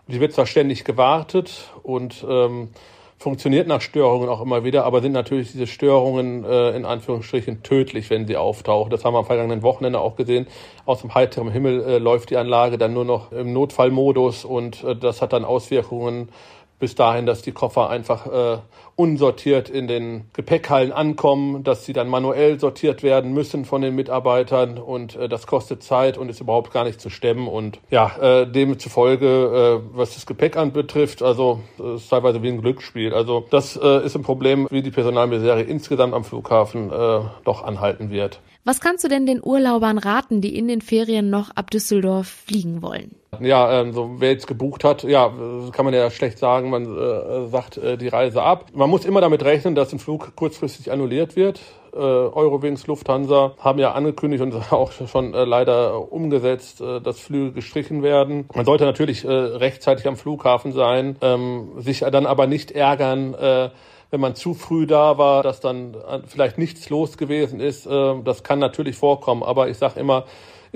Die 0.08 0.20
wird 0.20 0.34
zwar 0.34 0.46
ständig 0.46 0.84
gewartet 0.84 1.70
und 1.82 2.22
ähm, 2.28 2.68
funktioniert 3.18 3.66
nach 3.66 3.80
Störungen 3.80 4.28
auch 4.28 4.40
immer 4.40 4.64
wieder, 4.64 4.84
aber 4.84 5.00
sind 5.00 5.12
natürlich 5.12 5.52
diese 5.52 5.66
Störungen 5.66 6.44
äh, 6.44 6.76
in 6.76 6.84
Anführungsstrichen 6.84 7.62
tödlich, 7.62 8.10
wenn 8.10 8.26
sie 8.26 8.36
auftauchen. 8.36 8.90
Das 8.90 9.04
haben 9.04 9.14
wir 9.14 9.18
am 9.18 9.26
vergangenen 9.26 9.62
Wochenende 9.62 10.00
auch 10.00 10.16
gesehen. 10.16 10.46
Aus 10.84 11.00
dem 11.00 11.14
heiteren 11.14 11.50
Himmel 11.50 11.82
äh, 11.82 11.98
läuft 11.98 12.30
die 12.30 12.36
Anlage 12.36 12.78
dann 12.78 12.92
nur 12.92 13.04
noch 13.04 13.32
im 13.32 13.52
Notfallmodus 13.52 14.44
und 14.44 14.84
äh, 14.84 14.94
das 14.94 15.22
hat 15.22 15.32
dann 15.32 15.44
Auswirkungen 15.44 16.28
bis 16.78 16.94
dahin, 16.94 17.26
dass 17.26 17.42
die 17.42 17.52
Koffer 17.52 17.88
einfach 17.88 18.26
äh, 18.26 18.58
unsortiert 18.96 19.68
in 19.68 19.88
den 19.88 20.24
Gepäckhallen 20.32 20.92
ankommen, 20.92 21.64
dass 21.64 21.84
sie 21.84 21.92
dann 21.92 22.08
manuell 22.08 22.58
sortiert 22.58 23.02
werden 23.02 23.32
müssen 23.32 23.64
von 23.64 23.82
den 23.82 23.94
Mitarbeitern 23.94 24.78
und 24.78 25.16
äh, 25.16 25.28
das 25.28 25.46
kostet 25.46 25.82
Zeit 25.82 26.18
und 26.18 26.28
ist 26.28 26.40
überhaupt 26.40 26.72
gar 26.72 26.84
nicht 26.84 27.00
zu 27.00 27.10
stemmen 27.10 27.48
und 27.48 27.78
ja, 27.90 28.16
äh, 28.20 28.50
demzufolge, 28.50 29.82
äh, 29.82 29.96
was 29.96 30.14
das 30.14 30.26
Gepäck 30.26 30.56
anbetrifft, 30.56 31.22
also 31.22 31.60
äh, 31.78 31.96
ist 31.96 32.08
teilweise 32.08 32.42
wie 32.42 32.48
ein 32.48 32.60
Glücksspiel. 32.60 33.14
Also 33.14 33.46
das 33.50 33.76
äh, 33.76 34.04
ist 34.04 34.16
ein 34.16 34.22
Problem, 34.22 34.66
wie 34.70 34.82
die 34.82 34.90
Personalmisere 34.90 35.62
insgesamt 35.62 36.14
am 36.14 36.24
Flughafen 36.24 36.90
äh, 36.90 37.20
doch 37.44 37.64
anhalten 37.64 38.10
wird. 38.10 38.40
Was 38.64 38.80
kannst 38.80 39.04
du 39.04 39.08
denn 39.08 39.26
den 39.26 39.40
Urlaubern 39.44 39.96
raten, 39.96 40.40
die 40.40 40.56
in 40.56 40.66
den 40.66 40.80
Ferien 40.80 41.30
noch 41.30 41.50
ab 41.54 41.70
Düsseldorf 41.70 42.26
fliegen 42.26 42.82
wollen? 42.82 43.14
Ja, 43.40 43.80
ähm, 43.80 43.92
so 43.92 44.16
wer 44.18 44.30
jetzt 44.30 44.46
gebucht 44.46 44.84
hat, 44.84 45.02
ja, 45.04 45.32
kann 45.72 45.84
man 45.84 45.94
ja 45.94 46.10
schlecht 46.10 46.38
sagen, 46.38 46.70
man 46.70 46.84
äh, 46.84 47.46
sagt 47.48 47.78
äh, 47.78 47.96
die 47.96 48.08
Reise 48.08 48.42
ab. 48.42 48.66
Man 48.72 48.90
muss 48.90 49.04
immer 49.04 49.20
damit 49.20 49.44
rechnen, 49.44 49.74
dass 49.74 49.92
ein 49.92 49.98
Flug 49.98 50.34
kurzfristig 50.36 50.90
annulliert 50.90 51.36
wird. 51.36 51.60
Äh, 51.94 51.98
Eurowings, 51.98 52.86
Lufthansa 52.86 53.54
haben 53.58 53.78
ja 53.78 53.92
angekündigt 53.92 54.42
und 54.42 54.54
auch 54.72 54.92
schon 54.92 55.32
äh, 55.32 55.44
leider 55.44 56.12
umgesetzt, 56.12 56.80
äh, 56.80 57.00
dass 57.00 57.18
Flüge 57.20 57.52
gestrichen 57.52 58.02
werden. 58.02 58.48
Man 58.54 58.66
sollte 58.66 58.84
natürlich 58.84 59.24
äh, 59.24 59.30
rechtzeitig 59.30 60.06
am 60.06 60.16
Flughafen 60.16 60.72
sein, 60.72 61.16
ähm, 61.22 61.72
sich 61.78 62.00
dann 62.00 62.26
aber 62.26 62.46
nicht 62.46 62.70
ärgern, 62.70 63.34
äh, 63.34 63.70
wenn 64.10 64.20
man 64.20 64.34
zu 64.34 64.54
früh 64.54 64.86
da 64.86 65.18
war, 65.18 65.42
dass 65.42 65.60
dann 65.60 65.94
äh, 65.94 66.20
vielleicht 66.26 66.58
nichts 66.58 66.90
los 66.90 67.16
gewesen 67.16 67.60
ist. 67.60 67.86
Äh, 67.86 68.14
das 68.24 68.42
kann 68.42 68.58
natürlich 68.58 68.96
vorkommen, 68.96 69.42
aber 69.42 69.68
ich 69.68 69.78
sage 69.78 69.98
immer, 69.98 70.24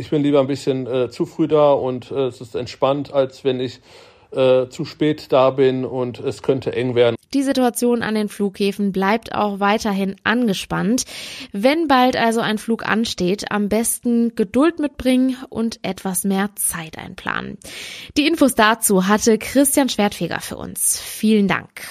ich 0.00 0.11
bin 0.11 0.23
lieber 0.23 0.40
ein 0.40 0.47
bisschen 0.47 0.87
äh, 0.87 1.11
zu 1.11 1.26
früh 1.26 1.47
da 1.47 1.73
und 1.73 2.11
äh, 2.11 2.26
es 2.26 2.40
ist 2.40 2.57
entspannt, 2.57 3.12
als 3.12 3.45
wenn 3.45 3.61
ich 3.61 3.80
äh, 4.33 4.69
zu 4.69 4.85
spät 4.85 5.30
da 5.30 5.50
bin 5.50 5.85
und 5.85 6.21
es 6.21 6.42
könnte 6.42 6.73
eng 6.73 6.95
werden. 6.95 7.16
Die 7.35 7.42
Situation 7.42 8.02
an 8.02 8.14
den 8.14 8.28
Flughäfen 8.28 8.90
bleibt 8.90 9.35
auch 9.35 9.61
weiterhin 9.61 10.16
angespannt. 10.25 11.04
Wenn 11.52 11.87
bald 11.87 12.16
also 12.16 12.40
ein 12.40 12.59
Flug 12.59 12.85
ansteht, 12.88 13.52
am 13.52 13.69
besten 13.69 14.35
Geduld 14.35 14.78
mitbringen 14.80 15.37
und 15.49 15.78
etwas 15.83 16.25
mehr 16.25 16.50
Zeit 16.57 16.99
einplanen. 16.99 17.59
Die 18.16 18.26
Infos 18.26 18.54
dazu 18.54 19.07
hatte 19.07 19.38
Christian 19.38 19.88
Schwertfeger 19.88 20.40
für 20.40 20.57
uns. 20.57 20.99
Vielen 20.99 21.47
Dank. 21.47 21.83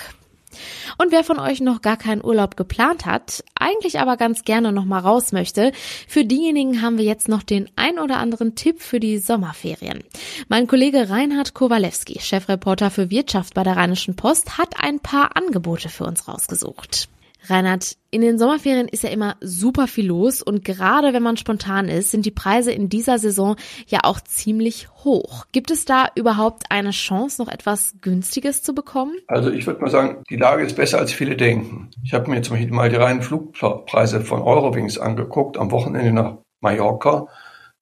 Und 0.97 1.11
wer 1.11 1.23
von 1.23 1.39
euch 1.39 1.61
noch 1.61 1.81
gar 1.81 1.97
keinen 1.97 2.23
Urlaub 2.23 2.57
geplant 2.57 3.05
hat, 3.05 3.43
eigentlich 3.55 3.99
aber 3.99 4.17
ganz 4.17 4.43
gerne 4.43 4.71
noch 4.71 4.85
mal 4.85 4.99
raus 4.99 5.31
möchte, 5.31 5.71
für 6.07 6.25
diejenigen 6.25 6.81
haben 6.81 6.97
wir 6.97 7.05
jetzt 7.05 7.27
noch 7.27 7.43
den 7.43 7.69
ein 7.75 7.99
oder 7.99 8.17
anderen 8.17 8.55
Tipp 8.55 8.81
für 8.81 8.99
die 8.99 9.17
Sommerferien. 9.19 10.03
Mein 10.47 10.67
Kollege 10.67 11.09
Reinhard 11.09 11.53
Kowalewski, 11.53 12.19
Chefreporter 12.19 12.89
für 12.89 13.09
Wirtschaft 13.09 13.53
bei 13.53 13.63
der 13.63 13.77
Rheinischen 13.77 14.15
Post, 14.15 14.57
hat 14.57 14.81
ein 14.81 14.99
paar 14.99 15.35
Angebote 15.35 15.89
für 15.89 16.05
uns 16.05 16.27
rausgesucht. 16.27 17.09
Reinhard, 17.47 17.97
in 18.11 18.21
den 18.21 18.37
Sommerferien 18.37 18.87
ist 18.87 19.03
ja 19.03 19.09
immer 19.09 19.35
super 19.41 19.87
viel 19.87 20.07
los 20.07 20.41
und 20.41 20.65
gerade 20.65 21.13
wenn 21.13 21.23
man 21.23 21.37
spontan 21.37 21.87
ist, 21.87 22.11
sind 22.11 22.25
die 22.25 22.31
Preise 22.31 22.71
in 22.71 22.89
dieser 22.89 23.19
Saison 23.19 23.55
ja 23.87 23.99
auch 24.03 24.19
ziemlich 24.19 24.89
hoch. 25.03 25.45
Gibt 25.51 25.71
es 25.71 25.85
da 25.85 26.07
überhaupt 26.15 26.63
eine 26.69 26.91
Chance, 26.91 27.41
noch 27.41 27.51
etwas 27.51 27.95
Günstiges 28.01 28.63
zu 28.63 28.73
bekommen? 28.73 29.13
Also 29.27 29.51
ich 29.51 29.67
würde 29.67 29.81
mal 29.81 29.89
sagen, 29.89 30.23
die 30.29 30.35
Lage 30.35 30.63
ist 30.63 30.75
besser, 30.75 30.99
als 30.99 31.13
viele 31.13 31.35
denken. 31.35 31.89
Ich 32.03 32.13
habe 32.13 32.29
mir 32.29 32.41
zum 32.41 32.55
Beispiel 32.55 32.73
mal 32.73 32.89
die 32.89 32.95
reinen 32.95 33.21
Flugpreise 33.21 34.21
von 34.21 34.41
Eurowings 34.41 34.97
angeguckt, 34.97 35.57
am 35.57 35.71
Wochenende 35.71 36.11
nach 36.11 36.37
Mallorca. 36.61 37.27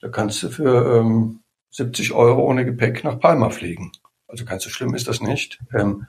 Da 0.02 0.10
kannst 0.10 0.44
du 0.44 0.50
für 0.50 1.00
ähm, 1.00 1.40
70 1.72 2.14
Euro 2.14 2.44
ohne 2.44 2.66
Gepäck 2.66 3.04
nach 3.04 3.20
Palma 3.20 3.50
fliegen. 3.50 3.92
Also 4.28 4.46
ganz 4.46 4.64
so 4.64 4.70
schlimm 4.70 4.94
ist 4.94 5.08
das 5.08 5.22
nicht. 5.22 5.60
Ähm, 5.74 6.06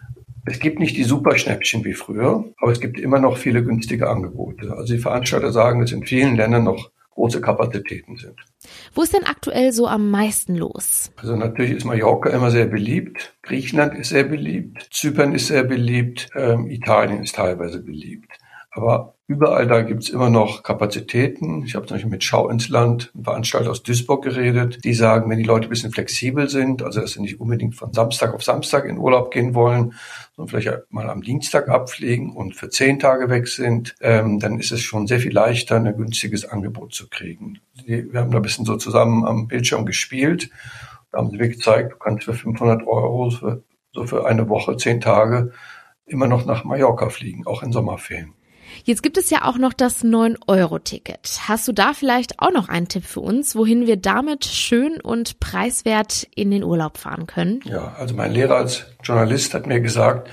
es 0.50 0.58
gibt 0.60 0.80
nicht 0.80 0.96
die 0.96 1.04
Superschnäppchen 1.04 1.84
wie 1.84 1.94
früher, 1.94 2.44
aber 2.58 2.72
es 2.72 2.80
gibt 2.80 2.98
immer 2.98 3.18
noch 3.18 3.36
viele 3.36 3.62
günstige 3.62 4.08
Angebote. 4.08 4.72
Also 4.76 4.94
die 4.94 5.00
Veranstalter 5.00 5.52
sagen, 5.52 5.80
dass 5.80 5.92
in 5.92 6.04
vielen 6.04 6.36
Ländern 6.36 6.64
noch 6.64 6.90
große 7.18 7.40
Kapazitäten 7.40 8.16
sind. 8.16 8.36
Wo 8.94 9.02
ist 9.02 9.12
denn 9.12 9.24
aktuell 9.24 9.72
so 9.72 9.88
am 9.88 10.10
meisten 10.10 10.54
los? 10.54 11.10
Also 11.16 11.34
natürlich 11.34 11.72
ist 11.72 11.84
Mallorca 11.84 12.30
immer 12.30 12.50
sehr 12.50 12.66
beliebt, 12.66 13.36
Griechenland 13.42 13.98
ist 13.98 14.10
sehr 14.10 14.24
beliebt, 14.24 14.88
Zypern 14.92 15.34
ist 15.34 15.48
sehr 15.48 15.64
beliebt, 15.64 16.30
ähm, 16.36 16.70
Italien 16.70 17.22
ist 17.22 17.34
teilweise 17.34 17.82
beliebt. 17.82 18.30
Aber 18.78 19.16
überall 19.26 19.66
da 19.66 19.82
gibt's 19.82 20.08
immer 20.08 20.30
noch 20.30 20.62
Kapazitäten. 20.62 21.64
Ich 21.64 21.74
habe 21.74 21.84
zum 21.86 21.96
Beispiel 21.96 22.12
mit 22.12 22.22
Schau 22.22 22.48
ins 22.48 22.68
Land, 22.68 23.10
einem 23.12 23.24
Veranstalter 23.24 23.72
aus 23.72 23.82
Duisburg 23.82 24.22
geredet. 24.22 24.84
Die 24.84 24.94
sagen, 24.94 25.28
wenn 25.28 25.38
die 25.38 25.44
Leute 25.44 25.66
ein 25.66 25.70
bisschen 25.70 25.90
flexibel 25.90 26.48
sind, 26.48 26.84
also 26.84 27.00
dass 27.00 27.14
sie 27.14 27.20
nicht 27.20 27.40
unbedingt 27.40 27.74
von 27.74 27.92
Samstag 27.92 28.34
auf 28.34 28.44
Samstag 28.44 28.84
in 28.84 28.98
Urlaub 28.98 29.32
gehen 29.32 29.56
wollen, 29.56 29.94
sondern 30.36 30.60
vielleicht 30.60 30.92
mal 30.92 31.10
am 31.10 31.22
Dienstag 31.22 31.68
abfliegen 31.68 32.30
und 32.36 32.54
für 32.54 32.68
zehn 32.68 33.00
Tage 33.00 33.28
weg 33.28 33.48
sind, 33.48 33.96
ähm, 34.00 34.38
dann 34.38 34.60
ist 34.60 34.70
es 34.70 34.80
schon 34.80 35.08
sehr 35.08 35.18
viel 35.18 35.32
leichter, 35.32 35.74
ein 35.74 35.96
günstiges 35.96 36.44
Angebot 36.44 36.94
zu 36.94 37.08
kriegen. 37.08 37.58
Die, 37.84 38.12
wir 38.12 38.20
haben 38.20 38.30
da 38.30 38.36
ein 38.36 38.42
bisschen 38.42 38.64
so 38.64 38.76
zusammen 38.76 39.24
am 39.24 39.48
Bildschirm 39.48 39.86
gespielt. 39.86 40.50
Da 41.10 41.18
haben 41.18 41.30
sie 41.30 41.36
mir 41.36 41.48
gezeigt, 41.48 41.94
du 41.94 41.96
kannst 41.96 42.22
für 42.22 42.34
500 42.34 42.86
Euro 42.86 43.30
für, 43.30 43.64
so 43.92 44.06
für 44.06 44.24
eine 44.24 44.48
Woche, 44.48 44.76
zehn 44.76 45.00
Tage 45.00 45.50
immer 46.06 46.28
noch 46.28 46.46
nach 46.46 46.62
Mallorca 46.62 47.08
fliegen, 47.08 47.44
auch 47.44 47.64
in 47.64 47.72
Sommerferien. 47.72 48.37
Jetzt 48.84 49.02
gibt 49.02 49.18
es 49.18 49.30
ja 49.30 49.44
auch 49.44 49.58
noch 49.58 49.72
das 49.72 50.04
9-Euro-Ticket. 50.04 51.40
Hast 51.48 51.68
du 51.68 51.72
da 51.72 51.92
vielleicht 51.92 52.40
auch 52.40 52.52
noch 52.52 52.68
einen 52.68 52.88
Tipp 52.88 53.04
für 53.04 53.20
uns, 53.20 53.56
wohin 53.56 53.86
wir 53.86 53.96
damit 53.96 54.44
schön 54.44 55.00
und 55.00 55.40
preiswert 55.40 56.26
in 56.34 56.50
den 56.50 56.64
Urlaub 56.64 56.98
fahren 56.98 57.26
können? 57.26 57.60
Ja, 57.64 57.94
also 57.98 58.14
mein 58.14 58.32
Lehrer 58.32 58.56
als 58.56 58.86
Journalist 59.02 59.54
hat 59.54 59.66
mir 59.66 59.80
gesagt, 59.80 60.30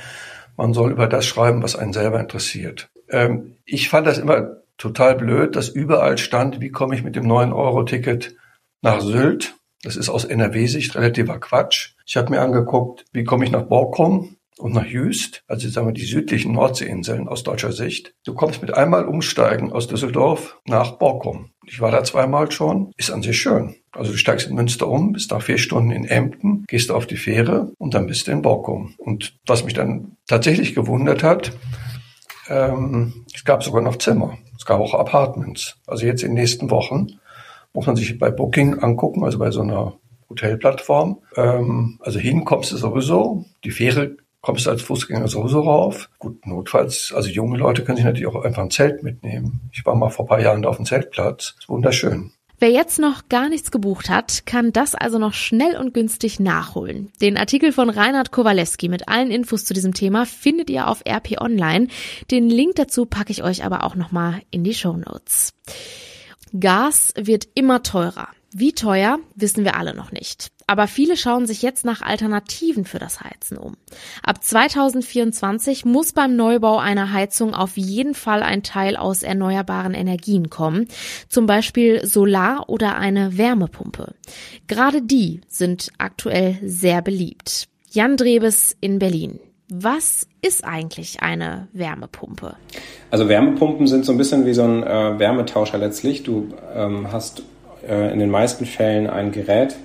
man 0.58 0.74
soll 0.74 0.92
über 0.92 1.08
das 1.08 1.25
schreiben, 1.25 1.64
was 1.64 1.75
einen 1.75 1.94
selber 1.94 2.20
interessiert. 2.20 2.90
Ähm, 3.10 3.58
ich 3.66 3.90
fand 3.90 4.08
das 4.08 4.18
immer 4.18 4.62
total 4.78 5.16
blöd, 5.16 5.56
dass 5.56 5.70
überall 5.70 6.18
stand, 6.18 6.62
wie 6.62 6.70
komme 6.70 6.96
ich 6.96 7.04
mit 7.04 7.16
dem 7.16 7.25
9-Euro-Ticket 7.25 8.36
nach 8.82 9.02
Sylt. 9.02 9.56
Das 9.84 9.96
ist 9.96 10.10
aus 10.10 10.25
NRW-Sicht 10.25 10.96
relativer 10.96 11.40
Quatsch. 11.40 11.94
Ich 12.06 12.18
habe 12.18 12.32
mir 12.32 12.42
angeguckt, 12.42 13.06
wie 13.12 13.24
komme 13.24 13.46
ich 13.46 13.52
nach 13.52 13.64
Borkum 13.64 14.35
und 14.58 14.74
nach 14.74 14.86
Jüst, 14.86 15.44
also 15.48 15.68
sagen 15.70 15.88
wir 15.88 15.94
die 15.94 16.06
südlichen 16.06 16.54
Nordseeinseln 16.54 17.28
aus 17.28 17.44
deutscher 17.44 17.72
Sicht. 17.72 18.14
Du 18.24 18.34
kommst 18.34 18.62
mit 18.62 18.74
einmal 18.74 19.06
umsteigen 19.06 19.72
aus 19.72 19.88
Düsseldorf 19.88 20.60
nach 20.66 20.92
Borkum. 20.92 21.52
Ich 21.66 21.82
war 21.82 21.92
da 21.92 22.04
zweimal 22.04 22.52
schon, 22.52 22.92
ist 22.98 23.12
an 23.12 23.22
sich 23.22 23.40
schön. 23.40 23.76
Also 23.92 24.12
du 24.12 24.18
steigst 24.18 24.48
in 24.48 24.56
Münster 24.56 24.88
um, 24.88 25.12
bist 25.12 25.32
nach 25.32 25.42
vier 25.42 25.58
Stunden 25.58 25.92
in 25.92 26.06
Emden, 26.06 26.64
gehst 26.68 26.92
auf 26.92 27.06
die 27.06 27.18
Fähre 27.18 27.74
und 27.78 27.94
dann 27.94 28.08
bist 28.08 28.28
du 28.28 28.32
in 28.32 28.42
Borkum. 28.42 28.94
Und 28.98 29.38
was 29.46 29.66
mich 29.66 29.74
dann 29.74 30.18
tatsächlich 30.28 30.76
gewundert 30.76 31.24
hat, 31.24 31.52
ähm, 32.48 33.26
es 33.34 33.44
gab 33.44 33.64
sogar 33.64 33.82
noch 33.82 33.98
Zimmer. 33.98 34.38
Es 34.58 34.66
gab 34.66 34.80
auch 34.80 34.94
Apartments. 34.94 35.78
Also 35.86 36.06
jetzt 36.06 36.24
in 36.24 36.30
den 36.30 36.42
nächsten 36.42 36.70
Wochen 36.70 37.20
muss 37.74 37.88
man 37.88 37.96
sich 37.96 38.18
bei 38.18 38.32
Booking 38.32 38.80
angucken, 38.80 39.24
also 39.24 39.38
bei 39.38 39.52
so 39.52 39.62
einer 39.62 39.98
Hotelplattform. 40.30 41.22
Ähm, 41.36 42.00
also 42.02 42.20
hin 42.20 42.46
kommst 42.46 42.72
du 42.72 42.78
sowieso. 42.78 43.46
Die 43.64 43.72
Fähre 43.72 44.18
kommst 44.46 44.68
als 44.68 44.84
Fußgänger 44.84 45.28
sowieso 45.28 45.62
rauf. 45.62 46.08
Gut, 46.20 46.46
notfalls, 46.46 47.12
also 47.16 47.30
junge 47.30 47.58
Leute 47.58 47.84
können 47.84 47.98
sich 47.98 48.06
natürlich 48.06 48.28
auch 48.28 48.46
einfach 48.46 48.62
ein 48.62 48.70
Zelt 48.70 49.02
mitnehmen. 49.02 49.62
Ich 49.74 49.84
war 49.88 49.96
mal 49.96 50.10
vor 50.10 50.28
paar 50.28 50.40
Jahren 50.40 50.62
da 50.62 50.70
auf 50.70 50.75
dem 50.75 50.86
Zeltplatz. 50.86 51.56
Wunderschön. 51.68 52.32
Wer 52.60 52.70
jetzt 52.70 53.00
noch 53.00 53.28
gar 53.28 53.50
nichts 53.50 53.72
gebucht 53.72 54.08
hat, 54.08 54.46
kann 54.46 54.72
das 54.72 54.94
also 54.94 55.18
noch 55.18 55.34
schnell 55.34 55.75
und 55.75 55.96
günstig 55.96 56.40
nachholen. 56.40 57.12
Den 57.20 57.38
Artikel 57.38 57.74
von 57.74 57.90
Reinhard 57.90 58.32
Kowalewski 58.32 58.88
mit 58.88 59.10
allen 59.10 59.32
Infos 59.32 59.66
zu 59.66 59.74
diesem 59.74 59.96
Thema 59.96 60.25
findet 60.28 60.70
ihr 60.70 60.88
auf 60.88 61.04
RP 61.06 61.42
Online. 61.42 61.88
Den 62.30 62.48
Link 62.48 62.75
dazu 62.75 63.08
packe 63.08 63.32
ich 63.32 63.44
euch 63.44 63.66
aber 63.66 63.84
auch 63.84 63.96
nochmal 63.96 64.42
in 64.52 64.64
die 64.64 64.75
Show 64.75 64.94
Notes. 64.94 65.54
Gas 66.58 67.14
wird 67.18 67.48
immer 67.56 67.82
teurer. 67.82 68.28
Wie 68.54 68.74
teuer, 68.74 69.18
wissen 69.34 69.66
wir 69.66 69.75
alle 69.75 69.96
noch 69.96 70.12
nicht. 70.12 70.52
Aber 70.68 70.88
viele 70.88 71.16
schauen 71.16 71.46
sich 71.46 71.62
jetzt 71.62 71.86
nach 71.86 72.02
Alternativen 72.02 72.86
für 72.86 72.98
das 72.98 73.22
Heizen 73.22 73.58
um. 73.58 73.78
Ab 74.24 74.44
2024 74.44 75.86
muss 75.86 76.12
beim 76.12 76.36
Neubau 76.36 76.78
einer 76.80 77.14
Heizung 77.14 77.54
auf 77.54 77.78
jeden 77.78 78.16
Fall 78.16 78.42
ein 78.42 78.64
Teil 78.64 78.98
aus 78.98 79.22
erneuerbaren 79.22 79.94
Energien 79.94 80.50
kommen, 80.50 80.88
zum 81.30 81.46
Beispiel 81.46 82.06
Solar 82.06 82.68
oder 82.68 82.98
eine 82.98 83.38
Wärmepumpe. 83.38 84.16
Gerade 84.68 85.04
die 85.04 85.42
sind 85.48 85.92
aktuell 86.00 86.58
sehr 86.64 87.04
beliebt. 87.04 87.68
Jan 87.92 88.18
Drebes 88.18 88.76
in 88.82 89.00
Berlin. 89.00 89.40
Was 89.70 90.28
ist 90.42 90.64
eigentlich 90.64 91.22
eine 91.22 91.68
Wärmepumpe? 91.74 92.56
Also 93.10 93.30
Wärmepumpen 93.30 93.88
sind 93.88 94.06
so 94.06 94.12
ein 94.12 94.18
bisschen 94.18 94.46
wie 94.46 94.54
so 94.54 94.64
ein 94.64 94.84
äh, 94.84 95.18
Wärmetauscher 95.18 95.78
letztlich. 95.78 96.24
Du 96.24 96.50
ähm, 96.76 97.12
hast 97.12 97.44
äh, 97.88 98.12
in 98.12 98.20
den 98.20 98.30
meisten 98.30 98.66
Fällen 98.66 99.08
ein 99.08 99.32
Gerät, 99.32 99.76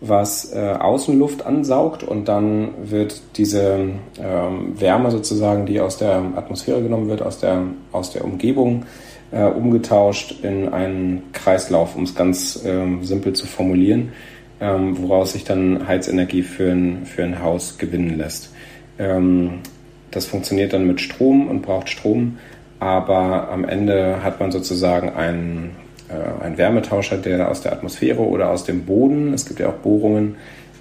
was 0.00 0.52
äh, 0.54 0.58
Außenluft 0.58 1.44
ansaugt 1.44 2.02
und 2.02 2.26
dann 2.26 2.70
wird 2.82 3.20
diese 3.36 3.90
ähm, 4.18 4.80
Wärme 4.80 5.10
sozusagen, 5.10 5.66
die 5.66 5.80
aus 5.80 5.98
der 5.98 6.22
Atmosphäre 6.36 6.82
genommen 6.82 7.08
wird, 7.08 7.20
aus 7.20 7.38
der, 7.38 7.64
aus 7.92 8.10
der 8.10 8.24
Umgebung, 8.24 8.86
äh, 9.30 9.44
umgetauscht 9.44 10.42
in 10.42 10.68
einen 10.70 11.32
Kreislauf, 11.32 11.96
um 11.96 12.04
es 12.04 12.14
ganz 12.14 12.62
ähm, 12.64 13.04
simpel 13.04 13.34
zu 13.34 13.46
formulieren, 13.46 14.12
ähm, 14.60 14.96
woraus 15.02 15.32
sich 15.32 15.44
dann 15.44 15.86
Heizenergie 15.86 16.42
für 16.42 16.72
ein, 16.72 17.04
für 17.04 17.22
ein 17.22 17.42
Haus 17.42 17.76
gewinnen 17.76 18.16
lässt. 18.16 18.52
Ähm, 18.98 19.60
das 20.10 20.26
funktioniert 20.26 20.72
dann 20.72 20.86
mit 20.86 21.00
Strom 21.00 21.48
und 21.48 21.62
braucht 21.62 21.90
Strom, 21.90 22.38
aber 22.78 23.50
am 23.50 23.64
Ende 23.64 24.24
hat 24.24 24.40
man 24.40 24.50
sozusagen 24.50 25.10
einen 25.10 25.76
äh, 26.10 26.44
ein 26.44 26.58
Wärmetauscher, 26.58 27.16
der 27.16 27.50
aus 27.50 27.62
der 27.62 27.72
Atmosphäre 27.72 28.20
oder 28.20 28.50
aus 28.50 28.64
dem 28.64 28.84
Boden, 28.84 29.32
es 29.32 29.46
gibt 29.46 29.60
ja 29.60 29.68
auch 29.68 29.74
Bohrungen, 29.74 30.36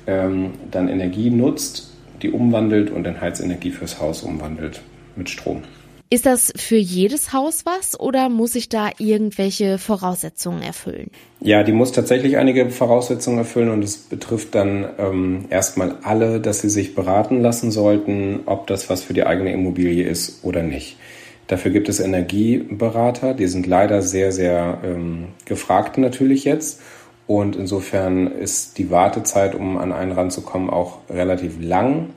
ähm, 0.07 0.51
dann 0.71 0.89
Energie 0.89 1.29
nutzt, 1.29 1.91
die 2.21 2.31
umwandelt 2.31 2.89
und 2.89 3.05
in 3.05 3.21
Heizenergie 3.21 3.71
fürs 3.71 3.99
Haus 3.99 4.23
umwandelt 4.23 4.81
mit 5.15 5.29
Strom. 5.29 5.63
Ist 6.11 6.25
das 6.25 6.51
für 6.55 6.75
jedes 6.75 7.33
Haus 7.33 7.67
was 7.67 7.99
oder 7.99 8.29
muss 8.29 8.55
ich 8.55 8.67
da 8.67 8.89
irgendwelche 8.97 9.77
Voraussetzungen 9.77 10.63
erfüllen? 10.63 11.11
Ja, 11.39 11.61
die 11.61 11.71
muss 11.71 11.91
tatsächlich 11.91 12.37
einige 12.37 12.71
Voraussetzungen 12.71 13.37
erfüllen 13.37 13.69
und 13.69 13.83
es 13.83 13.97
betrifft 13.97 14.55
dann 14.55 14.89
ähm, 14.97 15.45
erstmal 15.51 15.97
alle, 16.01 16.39
dass 16.41 16.61
sie 16.61 16.69
sich 16.69 16.95
beraten 16.95 17.41
lassen 17.43 17.69
sollten, 17.69 18.39
ob 18.47 18.65
das 18.65 18.89
was 18.89 19.03
für 19.03 19.13
die 19.13 19.23
eigene 19.23 19.53
Immobilie 19.53 20.03
ist 20.03 20.43
oder 20.43 20.63
nicht. 20.63 20.97
Dafür 21.49 21.71
gibt 21.71 21.89
es 21.89 21.99
Energieberater, 21.99 23.33
die 23.33 23.47
sind 23.47 23.65
leider 23.65 24.03
sehr, 24.03 24.31
sehr 24.31 24.77
ähm, 24.83 25.29
gefragt 25.45 25.97
natürlich 25.97 26.43
jetzt. 26.43 26.79
Und 27.25 27.55
insofern 27.55 28.27
ist 28.27 28.77
die 28.77 28.91
Wartezeit, 28.91 29.55
um 29.55 29.79
an 29.79 29.91
einen 29.91 30.11
ranzukommen, 30.11 30.69
auch 30.69 30.99
relativ 31.09 31.53
lang. 31.59 32.11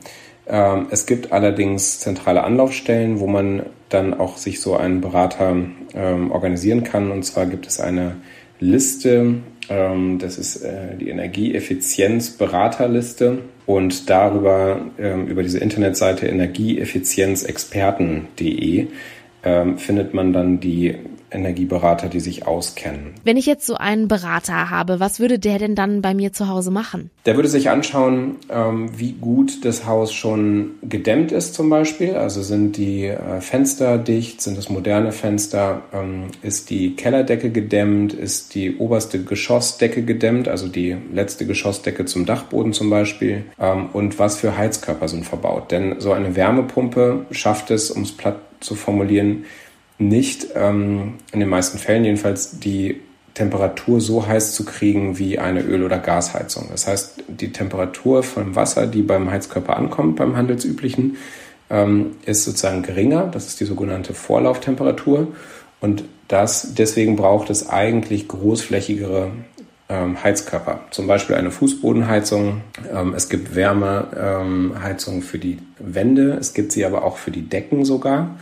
Ähm, 0.47 0.89
es 0.91 1.07
gibt 1.07 1.33
allerdings 1.33 1.99
zentrale 1.99 2.45
Anlaufstellen, 2.45 3.21
wo 3.21 3.27
man 3.27 3.62
dann 3.89 4.12
auch 4.12 4.37
sich 4.37 4.61
so 4.61 4.77
einen 4.77 5.01
Berater 5.01 5.57
ähm, 5.95 6.31
organisieren 6.31 6.85
kann. 6.85 7.11
Und 7.11 7.23
zwar 7.23 7.47
gibt 7.47 7.67
es 7.67 7.81
eine 7.81 8.17
Liste, 8.61 9.37
ähm, 9.71 10.19
das 10.19 10.37
ist 10.39 10.57
äh, 10.57 10.95
die 11.01 11.09
Energieeffizienzberaterliste. 11.09 13.39
Und 13.65 14.11
darüber, 14.11 14.91
ähm, 14.99 15.29
über 15.29 15.43
diese 15.43 15.59
Internetseite 15.59 16.27
energieeffizienzexperten.de, 16.27 18.89
ähm, 19.44 19.78
findet 19.78 20.14
man 20.14 20.32
dann 20.32 20.61
die 20.61 20.94
Energieberater, 21.33 22.09
die 22.09 22.21
sich 22.21 22.47
auskennen. 22.47 23.15
Wenn 23.25 23.37
ich 23.37 23.47
jetzt 23.47 23.67
so 23.67 23.75
einen 23.75 24.09
Berater 24.09 24.71
habe, 24.71 25.01
was 25.01 25.21
würde 25.21 25.39
der 25.39 25.59
denn 25.59 25.75
dann 25.75 26.03
bei 26.03 26.15
mir 26.15 26.33
zu 26.33 26.49
Hause 26.49 26.71
machen? 26.71 27.11
Der 27.27 27.37
würde 27.37 27.49
sich 27.49 27.71
anschauen, 27.71 28.37
ähm, 28.51 28.91
wie 28.97 29.12
gut 29.12 29.65
das 29.65 29.87
Haus 29.87 30.12
schon 30.12 30.73
gedämmt 30.83 31.33
ist 31.33 31.55
zum 31.55 31.71
Beispiel. 31.71 32.15
Also 32.15 32.43
sind 32.43 32.77
die 32.77 33.07
äh, 33.07 33.41
Fenster 33.41 33.99
dicht, 33.99 34.41
sind 34.43 34.59
es 34.59 34.69
moderne 34.69 35.12
Fenster, 35.12 35.83
ähm, 35.93 36.29
ist 36.43 36.71
die 36.71 36.95
Kellerdecke 36.97 37.51
gedämmt, 37.51 38.12
ist 38.12 38.55
die 38.55 38.77
oberste 38.77 39.23
Geschossdecke 39.23 40.03
gedämmt, 40.03 40.49
also 40.49 40.69
die 40.69 40.97
letzte 41.12 41.47
Geschossdecke 41.47 42.05
zum 42.05 42.27
Dachboden 42.27 42.73
zum 42.73 42.91
Beispiel 42.91 43.45
ähm, 43.59 43.89
und 43.93 44.19
was 44.19 44.37
für 44.37 44.57
Heizkörper 44.57 45.09
sind 45.09 45.25
verbaut. 45.25 45.71
Denn 45.71 46.01
so 46.01 46.12
eine 46.12 46.37
Wärmepumpe 46.37 47.27
schafft 47.31 47.71
es, 47.71 47.91
um 47.91 48.03
es 48.03 48.12
platt 48.12 48.41
zu 48.61 48.75
formulieren, 48.75 49.45
nicht, 49.99 50.49
ähm, 50.54 51.14
in 51.32 51.40
den 51.40 51.49
meisten 51.49 51.78
Fällen 51.78 52.04
jedenfalls, 52.04 52.58
die 52.58 53.00
Temperatur 53.34 54.00
so 54.00 54.26
heiß 54.26 54.54
zu 54.54 54.64
kriegen 54.64 55.18
wie 55.18 55.38
eine 55.38 55.62
Öl- 55.62 55.84
oder 55.84 55.99
Gasheizung. 55.99 56.68
Das 56.70 56.87
heißt, 56.87 57.25
die 57.28 57.52
Temperatur 57.52 58.22
vom 58.22 58.54
Wasser, 58.54 58.87
die 58.87 59.02
beim 59.02 59.30
Heizkörper 59.30 59.76
ankommt, 59.76 60.16
beim 60.16 60.37
handelsüblichen, 60.37 61.16
ähm, 61.70 62.16
ist 62.26 62.44
sozusagen 62.44 62.82
geringer. 62.82 63.28
Das 63.32 63.46
ist 63.46 63.61
die 63.61 63.64
sogenannte 63.64 64.12
Vorlauftemperatur. 64.12 65.28
Und 65.80 66.04
das, 66.28 66.75
deswegen 66.75 67.16
braucht 67.16 67.50
es 67.50 67.68
eigentlich 67.68 68.28
großflächigere 68.28 69.30
ähm, 69.88 70.22
Heizkörper. 70.22 70.80
Zum 70.90 71.06
Beispiel 71.06 71.37
eine 71.37 71.50
Fußbodenheizung. 71.50 72.61
Ähm, 72.92 73.14
es 73.14 73.28
gibt 73.28 73.54
Wärmeheizungen 73.54 75.20
ähm, 75.20 75.26
für 75.26 75.38
die 75.38 75.58
Wände. 75.78 76.37
Es 76.38 76.52
gibt 76.52 76.72
sie 76.72 76.84
aber 76.84 77.04
auch 77.04 77.16
für 77.16 77.30
die 77.30 77.49
Decken 77.49 77.84
sogar. 77.84 78.37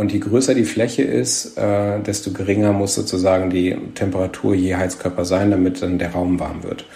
Und 0.00 0.12
je 0.12 0.18
größer 0.18 0.54
die 0.54 0.64
Fläche 0.64 1.02
ist, 1.02 1.58
äh, 1.58 2.00
desto 2.00 2.32
geringer 2.32 2.72
muss 2.72 2.94
sozusagen 2.94 3.50
die 3.50 3.76
Temperatur 3.94 4.54
je 4.54 4.74
Heizkörper 4.76 5.26
sein, 5.26 5.50
damit 5.50 5.82
dann 5.82 5.98
der 5.98 6.12
Raum 6.12 6.40
warm 6.40 6.62
wird. 6.62 6.86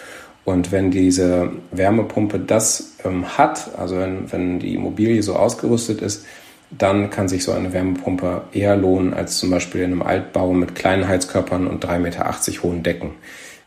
Und 0.47 0.73
wenn 0.73 0.91
diese 0.91 1.51
Wärmepumpe 1.71 2.39
das 2.39 2.95
ähm, 3.05 3.37
hat, 3.37 3.73
also 3.77 3.99
wenn, 3.99 4.33
wenn 4.33 4.59
die 4.59 4.73
Immobilie 4.75 5.23
so 5.23 5.37
ausgerüstet 5.37 6.01
ist, 6.01 6.25
dann 6.71 7.11
kann 7.11 7.29
sich 7.29 7.45
so 7.45 7.53
eine 7.53 7.75
Wärmepumpe 7.75 8.45
eher 8.55 8.75
lohnen 8.75 9.13
als 9.13 9.37
zum 9.37 9.51
Beispiel 9.51 9.83
in 9.83 9.93
einem 9.93 10.03
Altbau 10.03 10.55
mit 10.55 10.75
kleinen 10.75 11.07
Heizkörpern 11.07 11.67
und 11.67 11.85
3,80 11.85 11.99
Meter 11.99 12.63
hohen 12.63 12.83
Decken. 12.83 13.11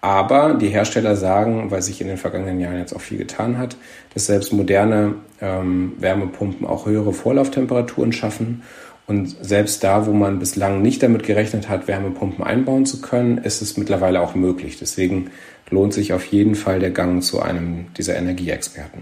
Aber 0.02 0.56
die 0.56 0.70
Hersteller 0.70 1.16
sagen, 1.16 1.70
weil 1.70 1.84
sich 1.84 2.02
in 2.02 2.08
den 2.08 2.18
vergangenen 2.18 2.60
Jahren 2.60 2.80
jetzt 2.80 2.96
auch 2.96 3.02
viel 3.02 3.20
getan 3.20 3.60
hat, 3.60 3.78
dass 4.16 4.26
selbst 4.26 4.52
moderne 4.52 5.14
ähm, 5.42 5.94
Wärmepumpen 6.00 6.66
auch 6.66 6.88
höhere 6.88 7.14
Vorlauftemperaturen 7.14 8.14
schaffen 8.14 8.64
und 9.08 9.38
selbst 9.42 9.84
da, 9.84 10.06
wo 10.06 10.12
man 10.12 10.38
bislang 10.38 10.82
nicht 10.82 11.02
damit 11.02 11.24
gerechnet 11.24 11.70
hat, 11.70 11.88
Wärmepumpen 11.88 12.44
einbauen 12.44 12.86
zu 12.86 13.02
können, 13.02 13.38
ist 13.38 13.62
es 13.62 13.78
mittlerweile 13.78 14.22
auch 14.22 14.36
möglich. 14.36 14.78
Deswegen 14.80 15.32
lohnt 15.70 15.94
sich 15.94 16.12
auf 16.12 16.26
jeden 16.26 16.56
Fall 16.56 16.80
der 16.80 16.92
Gang 16.92 17.24
zu 17.24 17.42
einem 17.42 17.88
dieser 17.98 18.18
Energieexperten. 18.18 19.02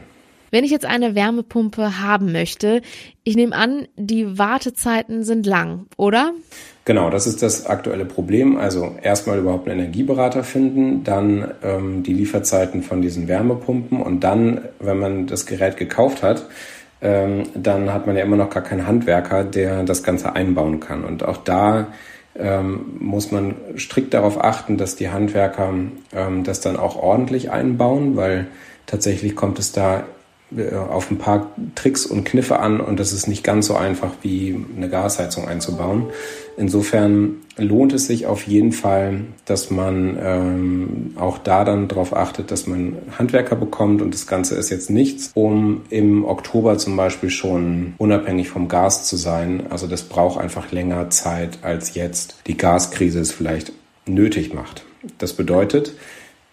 Wenn 0.51 0.63
ich 0.63 0.71
jetzt 0.71 0.85
eine 0.85 1.15
Wärmepumpe 1.15 1.99
haben 1.99 2.31
möchte, 2.31 2.81
ich 3.23 3.35
nehme 3.35 3.55
an, 3.55 3.87
die 3.97 4.37
Wartezeiten 4.37 5.23
sind 5.23 5.45
lang, 5.45 5.87
oder? 5.97 6.33
Genau, 6.85 7.09
das 7.09 7.25
ist 7.25 7.41
das 7.41 7.65
aktuelle 7.65 8.05
Problem. 8.05 8.57
Also 8.57 8.95
erstmal 9.01 9.39
überhaupt 9.39 9.67
einen 9.67 9.79
Energieberater 9.79 10.43
finden, 10.43 11.03
dann 11.03 11.51
ähm, 11.63 12.03
die 12.03 12.13
Lieferzeiten 12.13 12.83
von 12.83 13.01
diesen 13.01 13.27
Wärmepumpen 13.27 13.99
und 13.99 14.23
dann, 14.23 14.61
wenn 14.79 14.99
man 14.99 15.27
das 15.27 15.47
Gerät 15.47 15.77
gekauft 15.77 16.21
hat, 16.21 16.45
dann 17.01 17.93
hat 17.93 18.07
man 18.07 18.15
ja 18.15 18.23
immer 18.23 18.37
noch 18.37 18.49
gar 18.49 18.63
keinen 18.63 18.87
Handwerker, 18.87 19.43
der 19.43 19.83
das 19.83 20.01
Ganze 20.01 20.33
einbauen 20.33 20.79
kann. 20.79 21.03
Und 21.03 21.23
auch 21.23 21.37
da 21.37 21.87
ähm, 22.37 22.97
muss 22.99 23.31
man 23.31 23.55
strikt 23.77 24.13
darauf 24.13 24.43
achten, 24.43 24.77
dass 24.77 24.95
die 24.95 25.09
Handwerker 25.09 25.73
ähm, 26.13 26.43
das 26.43 26.61
dann 26.61 26.77
auch 26.77 26.95
ordentlich 26.95 27.51
einbauen, 27.51 28.15
weil 28.15 28.47
tatsächlich 28.85 29.35
kommt 29.35 29.59
es 29.59 29.71
da 29.71 30.03
auf 30.89 31.09
ein 31.11 31.17
paar 31.17 31.51
Tricks 31.73 32.05
und 32.05 32.23
Kniffe 32.23 32.59
an 32.59 32.79
und 32.79 32.99
das 32.99 33.13
ist 33.13 33.27
nicht 33.27 33.43
ganz 33.43 33.65
so 33.65 33.75
einfach 33.75 34.11
wie 34.21 34.55
eine 34.77 34.89
Gasheizung 34.89 35.47
einzubauen. 35.47 36.07
Insofern 36.55 37.37
lohnt 37.57 37.93
es 37.93 38.07
sich 38.07 38.27
auf 38.27 38.43
jeden 38.43 38.71
Fall, 38.71 39.21
dass 39.45 39.71
man 39.71 40.17
ähm, 40.21 41.13
auch 41.17 41.37
da 41.39 41.65
dann 41.65 41.87
darauf 41.87 42.15
achtet, 42.15 42.51
dass 42.51 42.67
man 42.67 42.97
Handwerker 43.17 43.55
bekommt 43.55 44.01
und 44.01 44.13
das 44.13 44.27
Ganze 44.27 44.55
ist 44.55 44.69
jetzt 44.69 44.89
nichts, 44.89 45.31
um 45.33 45.81
im 45.89 46.23
Oktober 46.23 46.77
zum 46.77 46.95
Beispiel 46.95 47.29
schon 47.29 47.95
unabhängig 47.97 48.49
vom 48.49 48.67
Gas 48.67 49.05
zu 49.05 49.17
sein. 49.17 49.63
Also 49.69 49.87
das 49.87 50.03
braucht 50.03 50.39
einfach 50.39 50.71
länger 50.71 51.09
Zeit 51.09 51.59
als 51.63 51.95
jetzt 51.95 52.35
die 52.47 52.55
Gaskrise 52.55 53.19
es 53.19 53.31
vielleicht 53.31 53.73
nötig 54.05 54.53
macht. 54.53 54.83
Das 55.17 55.33
bedeutet, 55.33 55.93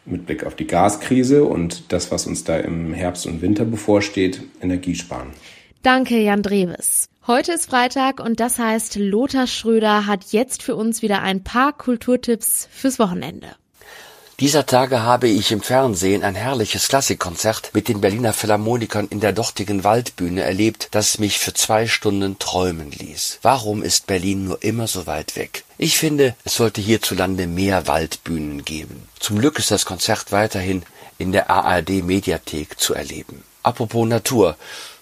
mit 0.05 0.27
Blick 0.27 0.45
auf 0.45 0.55
die 0.55 0.67
Gaskrise 0.67 1.45
und 1.45 1.93
das, 1.93 2.11
was 2.11 2.27
uns 2.27 2.45
da 2.45 2.57
im 2.57 2.93
Herbst 2.93 3.27
und 3.27 3.43
Winter 3.43 3.65
bevorsteht, 3.65 4.43
Energie 4.61 4.95
sparen. 4.95 5.31
Danke, 5.83 6.19
Jan 6.19 6.43
Dreves. 6.43 7.09
Heute 7.27 7.53
ist 7.53 7.71
Freitag 7.71 8.21
und 8.21 8.41
das 8.41 8.59
heißt, 8.59 8.97
Lothar 8.97 9.47
Schröder 9.47 10.07
hat 10.07 10.33
jetzt 10.33 10.63
für 10.63 10.77
uns 10.77 11.03
wieder 11.03 11.23
ein 11.23 11.45
paar 11.45 11.73
Kulturtipps 11.73 12.69
fürs 12.71 12.99
Wochenende. 12.99 13.49
Dieser 14.43 14.67
Tage 14.67 15.03
habe 15.03 15.29
ich 15.29 15.53
im 15.53 15.63
Fernsehen 15.63 16.25
ein 16.25 16.35
herrliches 16.35 16.89
Klassikkonzert 16.89 17.71
mit 17.75 17.87
den 17.87 18.01
Berliner 18.01 18.33
Philharmonikern 18.33 19.07
in 19.07 19.21
der 19.21 19.33
dortigen 19.33 19.85
Waldbühne 19.85 20.43
erlebt, 20.43 20.89
das 20.91 21.21
mich 21.21 21.39
für 21.39 21.55
zwei 21.55 21.87
Stunden 21.87 22.41
träumen 22.41 22.91
ließ. 22.91 23.39
Warum 23.43 23.85
ist 23.85 24.09
Berlin 24.09 24.47
nur 24.47 24.61
immer 24.65 24.89
so 24.89 25.07
weit 25.07 25.37
weg? 25.37 25.63
Ich 25.79 25.97
finde, 25.97 26.35
es 26.43 26.57
sollte 26.57 26.81
hierzulande 26.81 27.47
mehr 27.47 27.87
Waldbühnen 27.87 28.65
geben. 28.65 29.09
Zum 29.21 29.39
Glück 29.39 29.61
ist 29.61 29.71
das 29.71 29.85
Konzert 29.85 30.33
weiterhin 30.33 30.83
in 31.19 31.31
der 31.31 31.49
ARD 31.49 32.03
Mediathek 32.03 32.81
zu 32.81 32.95
erleben. 32.95 33.45
Apropos 33.63 34.09
Natur. 34.09 34.57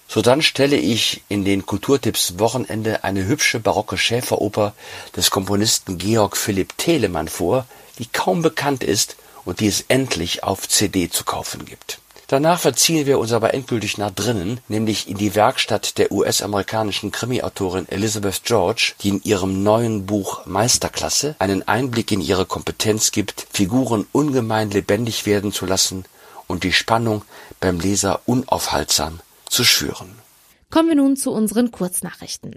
So 0.07 0.21
dann 0.21 0.43
stelle 0.43 0.77
ich 0.77 1.23
in 1.31 1.47
den 1.47 1.65
Kulturtipps 1.65 2.39
Wochenende 2.39 3.05
eine 3.05 3.25
hübsche 3.25 3.59
barocke 3.59 3.97
Schäferoper 3.97 4.75
des 5.17 5.31
Komponisten 5.31 5.97
Georg 5.97 6.37
Philipp 6.37 6.77
Telemann 6.77 7.29
vor, 7.29 7.67
die 7.99 8.07
kaum 8.07 8.43
bekannt 8.43 8.85
ist 8.85 9.17
und 9.45 9.61
die 9.61 9.67
es 9.67 9.85
endlich 9.89 10.45
auf 10.45 10.69
CD 10.69 11.09
zu 11.11 11.25
kaufen 11.25 11.65
gibt. 11.65 12.01
Danach 12.31 12.61
verziehen 12.61 13.07
wir 13.07 13.19
uns 13.19 13.33
aber 13.33 13.55
endgültig 13.55 13.99
nach 13.99 14.13
drinnen, 14.13 14.61
nämlich 14.69 15.09
in 15.09 15.17
die 15.17 15.35
Werkstatt 15.35 15.99
der 15.99 16.13
US-amerikanischen 16.13 17.11
Krimi-Autorin 17.11 17.89
Elizabeth 17.89 18.45
George, 18.45 18.93
die 19.03 19.09
in 19.09 19.23
ihrem 19.25 19.65
neuen 19.65 20.07
Buch 20.07 20.47
Meisterklasse 20.47 21.35
einen 21.41 21.67
Einblick 21.67 22.13
in 22.13 22.21
ihre 22.21 22.47
Kompetenz 22.47 23.11
gibt, 23.11 23.49
Figuren 23.53 24.07
ungemein 24.13 24.71
lebendig 24.71 25.27
werden 25.27 25.53
zu 25.53 25.67
lassen 25.67 26.05
und 26.47 26.63
die 26.63 26.73
Spannung 26.73 27.23
beim 27.59 27.81
Leser 27.81 28.21
unaufhaltsam 28.27 29.19
zu 29.49 29.65
schüren. 29.65 30.20
Kommen 30.71 30.89
wir 30.89 30.95
nun 30.95 31.17
zu 31.17 31.33
unseren 31.33 31.73
Kurznachrichten. 31.73 32.55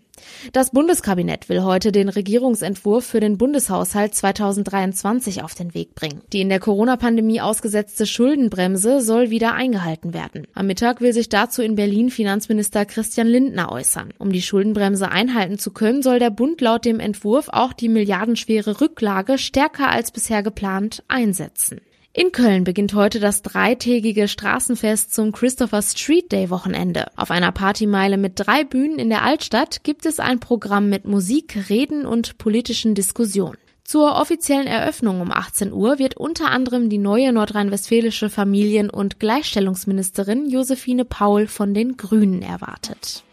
Das 0.52 0.70
Bundeskabinett 0.70 1.50
will 1.50 1.64
heute 1.64 1.92
den 1.92 2.10
Regierungsentwurf 2.10 3.04
für 3.04 3.20
den 3.20 3.40
Bundeshaushalt 3.40 4.14
2023 4.14 5.42
auf 5.42 5.56
den 5.56 5.74
Weg 5.74 5.96
bringen. 5.96 6.22
Die 6.32 6.42
in 6.42 6.50
der 6.50 6.60
Corona-Pandemie 6.60 7.42
ausgesetzte 7.42 8.06
Schuldenbremse 8.06 9.02
soll 9.02 9.32
wieder 9.32 9.56
eingehalten 9.56 10.14
werden. 10.14 10.46
Am 10.54 10.68
Mittag 10.68 11.02
will 11.02 11.12
sich 11.12 11.28
dazu 11.28 11.64
in 11.64 11.74
Berlin 11.74 12.12
Finanzminister 12.12 12.86
Christian 12.86 13.26
Lindner 13.26 13.72
äußern. 13.72 14.14
Um 14.20 14.32
die 14.32 14.44
Schuldenbremse 14.44 15.10
einhalten 15.10 15.58
zu 15.58 15.72
können, 15.72 16.04
soll 16.04 16.20
der 16.20 16.30
Bund 16.30 16.62
laut 16.62 16.86
dem 16.86 17.00
Entwurf 17.00 17.50
auch 17.50 17.74
die 17.74 17.90
milliardenschwere 17.90 18.80
Rücklage 18.80 19.40
stärker 19.40 19.90
als 19.90 20.12
bisher 20.12 20.44
geplant 20.44 21.04
einsetzen. 21.08 21.82
In 22.16 22.32
Köln 22.32 22.64
beginnt 22.64 22.94
heute 22.94 23.20
das 23.20 23.42
dreitägige 23.42 24.28
Straßenfest 24.28 25.12
zum 25.16 25.32
Christopher 25.32 25.82
Street 25.82 26.32
Day 26.32 26.52
Wochenende. 26.52 27.08
Auf 27.16 27.32
einer 27.32 27.52
Partymeile 27.52 28.18
mit 28.18 28.34
drei 28.36 28.64
Bühnen 28.64 29.00
in 29.00 29.10
der 29.10 29.24
Altstadt 29.24 29.84
gibt 29.84 30.06
es 30.06 30.20
ein 30.20 30.40
Programm 30.40 30.90
mit 30.90 31.06
Musik, 31.06 31.70
Reden 31.70 32.06
und 32.06 32.38
politischen 32.38 32.94
Diskussionen. 32.94 33.58
Zur 33.84 34.16
offiziellen 34.16 34.68
Eröffnung 34.68 35.22
um 35.22 35.32
18 35.32 35.74
Uhr 35.74 35.98
wird 35.98 36.16
unter 36.16 36.52
anderem 36.52 36.88
die 36.88 37.00
neue 37.00 37.34
nordrhein-westfälische 37.34 38.30
Familien- 38.30 38.92
und 38.92 39.20
Gleichstellungsministerin 39.20 40.48
Josephine 40.48 41.06
Paul 41.06 41.48
von 41.48 41.74
den 41.74 41.98
Grünen 41.98 42.44
erwartet. 42.44 43.24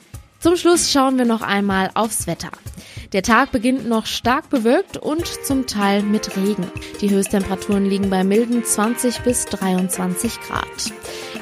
Zum 0.41 0.57
Schluss 0.57 0.91
schauen 0.91 1.19
wir 1.19 1.27
noch 1.27 1.43
einmal 1.43 1.91
aufs 1.93 2.27
Wetter. 2.27 2.51
Der 3.13 3.23
Tag 3.23 3.53
beginnt 3.53 3.87
noch 3.87 4.07
stark 4.07 4.49
bewölkt 4.49 4.97
und 4.97 5.27
zum 5.27 5.67
Teil 5.67 6.03
mit 6.03 6.35
Regen. 6.35 6.67
Die 7.03 7.11
Höchsttemperaturen 7.11 7.85
liegen 7.85 8.09
bei 8.09 8.25
milden 8.25 8.65
20 8.65 9.21
bis 9.21 9.45
23 9.45 10.41
Grad. 10.41 10.93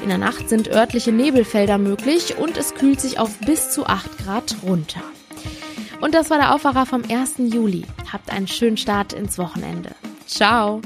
In 0.03 0.09
der 0.09 0.17
Nacht 0.17 0.49
sind 0.49 0.67
örtliche 0.67 1.13
Nebelfelder 1.13 1.77
möglich 1.77 2.37
und 2.37 2.57
es 2.57 2.73
kühlt 2.73 2.99
sich 2.99 3.19
auf 3.19 3.37
bis 3.39 3.71
zu 3.71 3.85
8 3.85 4.17
Grad 4.17 4.57
runter. 4.63 5.01
Und 6.01 6.13
das 6.13 6.29
war 6.29 6.37
der 6.37 6.53
Aufwacher 6.53 6.85
vom 6.85 7.03
1. 7.09 7.35
Juli. 7.37 7.85
Habt 8.11 8.29
einen 8.31 8.47
schönen 8.47 8.77
Start 8.77 9.13
ins 9.13 9.37
Wochenende. 9.37 9.91
Ciao! 10.27 10.81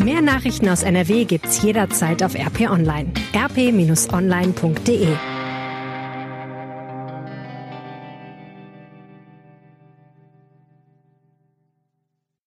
Mehr 0.00 0.22
Nachrichten 0.22 0.68
aus 0.68 0.82
NRW 0.82 1.24
gibt's 1.24 1.62
jederzeit 1.62 2.22
auf 2.24 2.34
RP 2.34 2.68
Online. 2.68 3.12
rp-online.de 3.32 5.08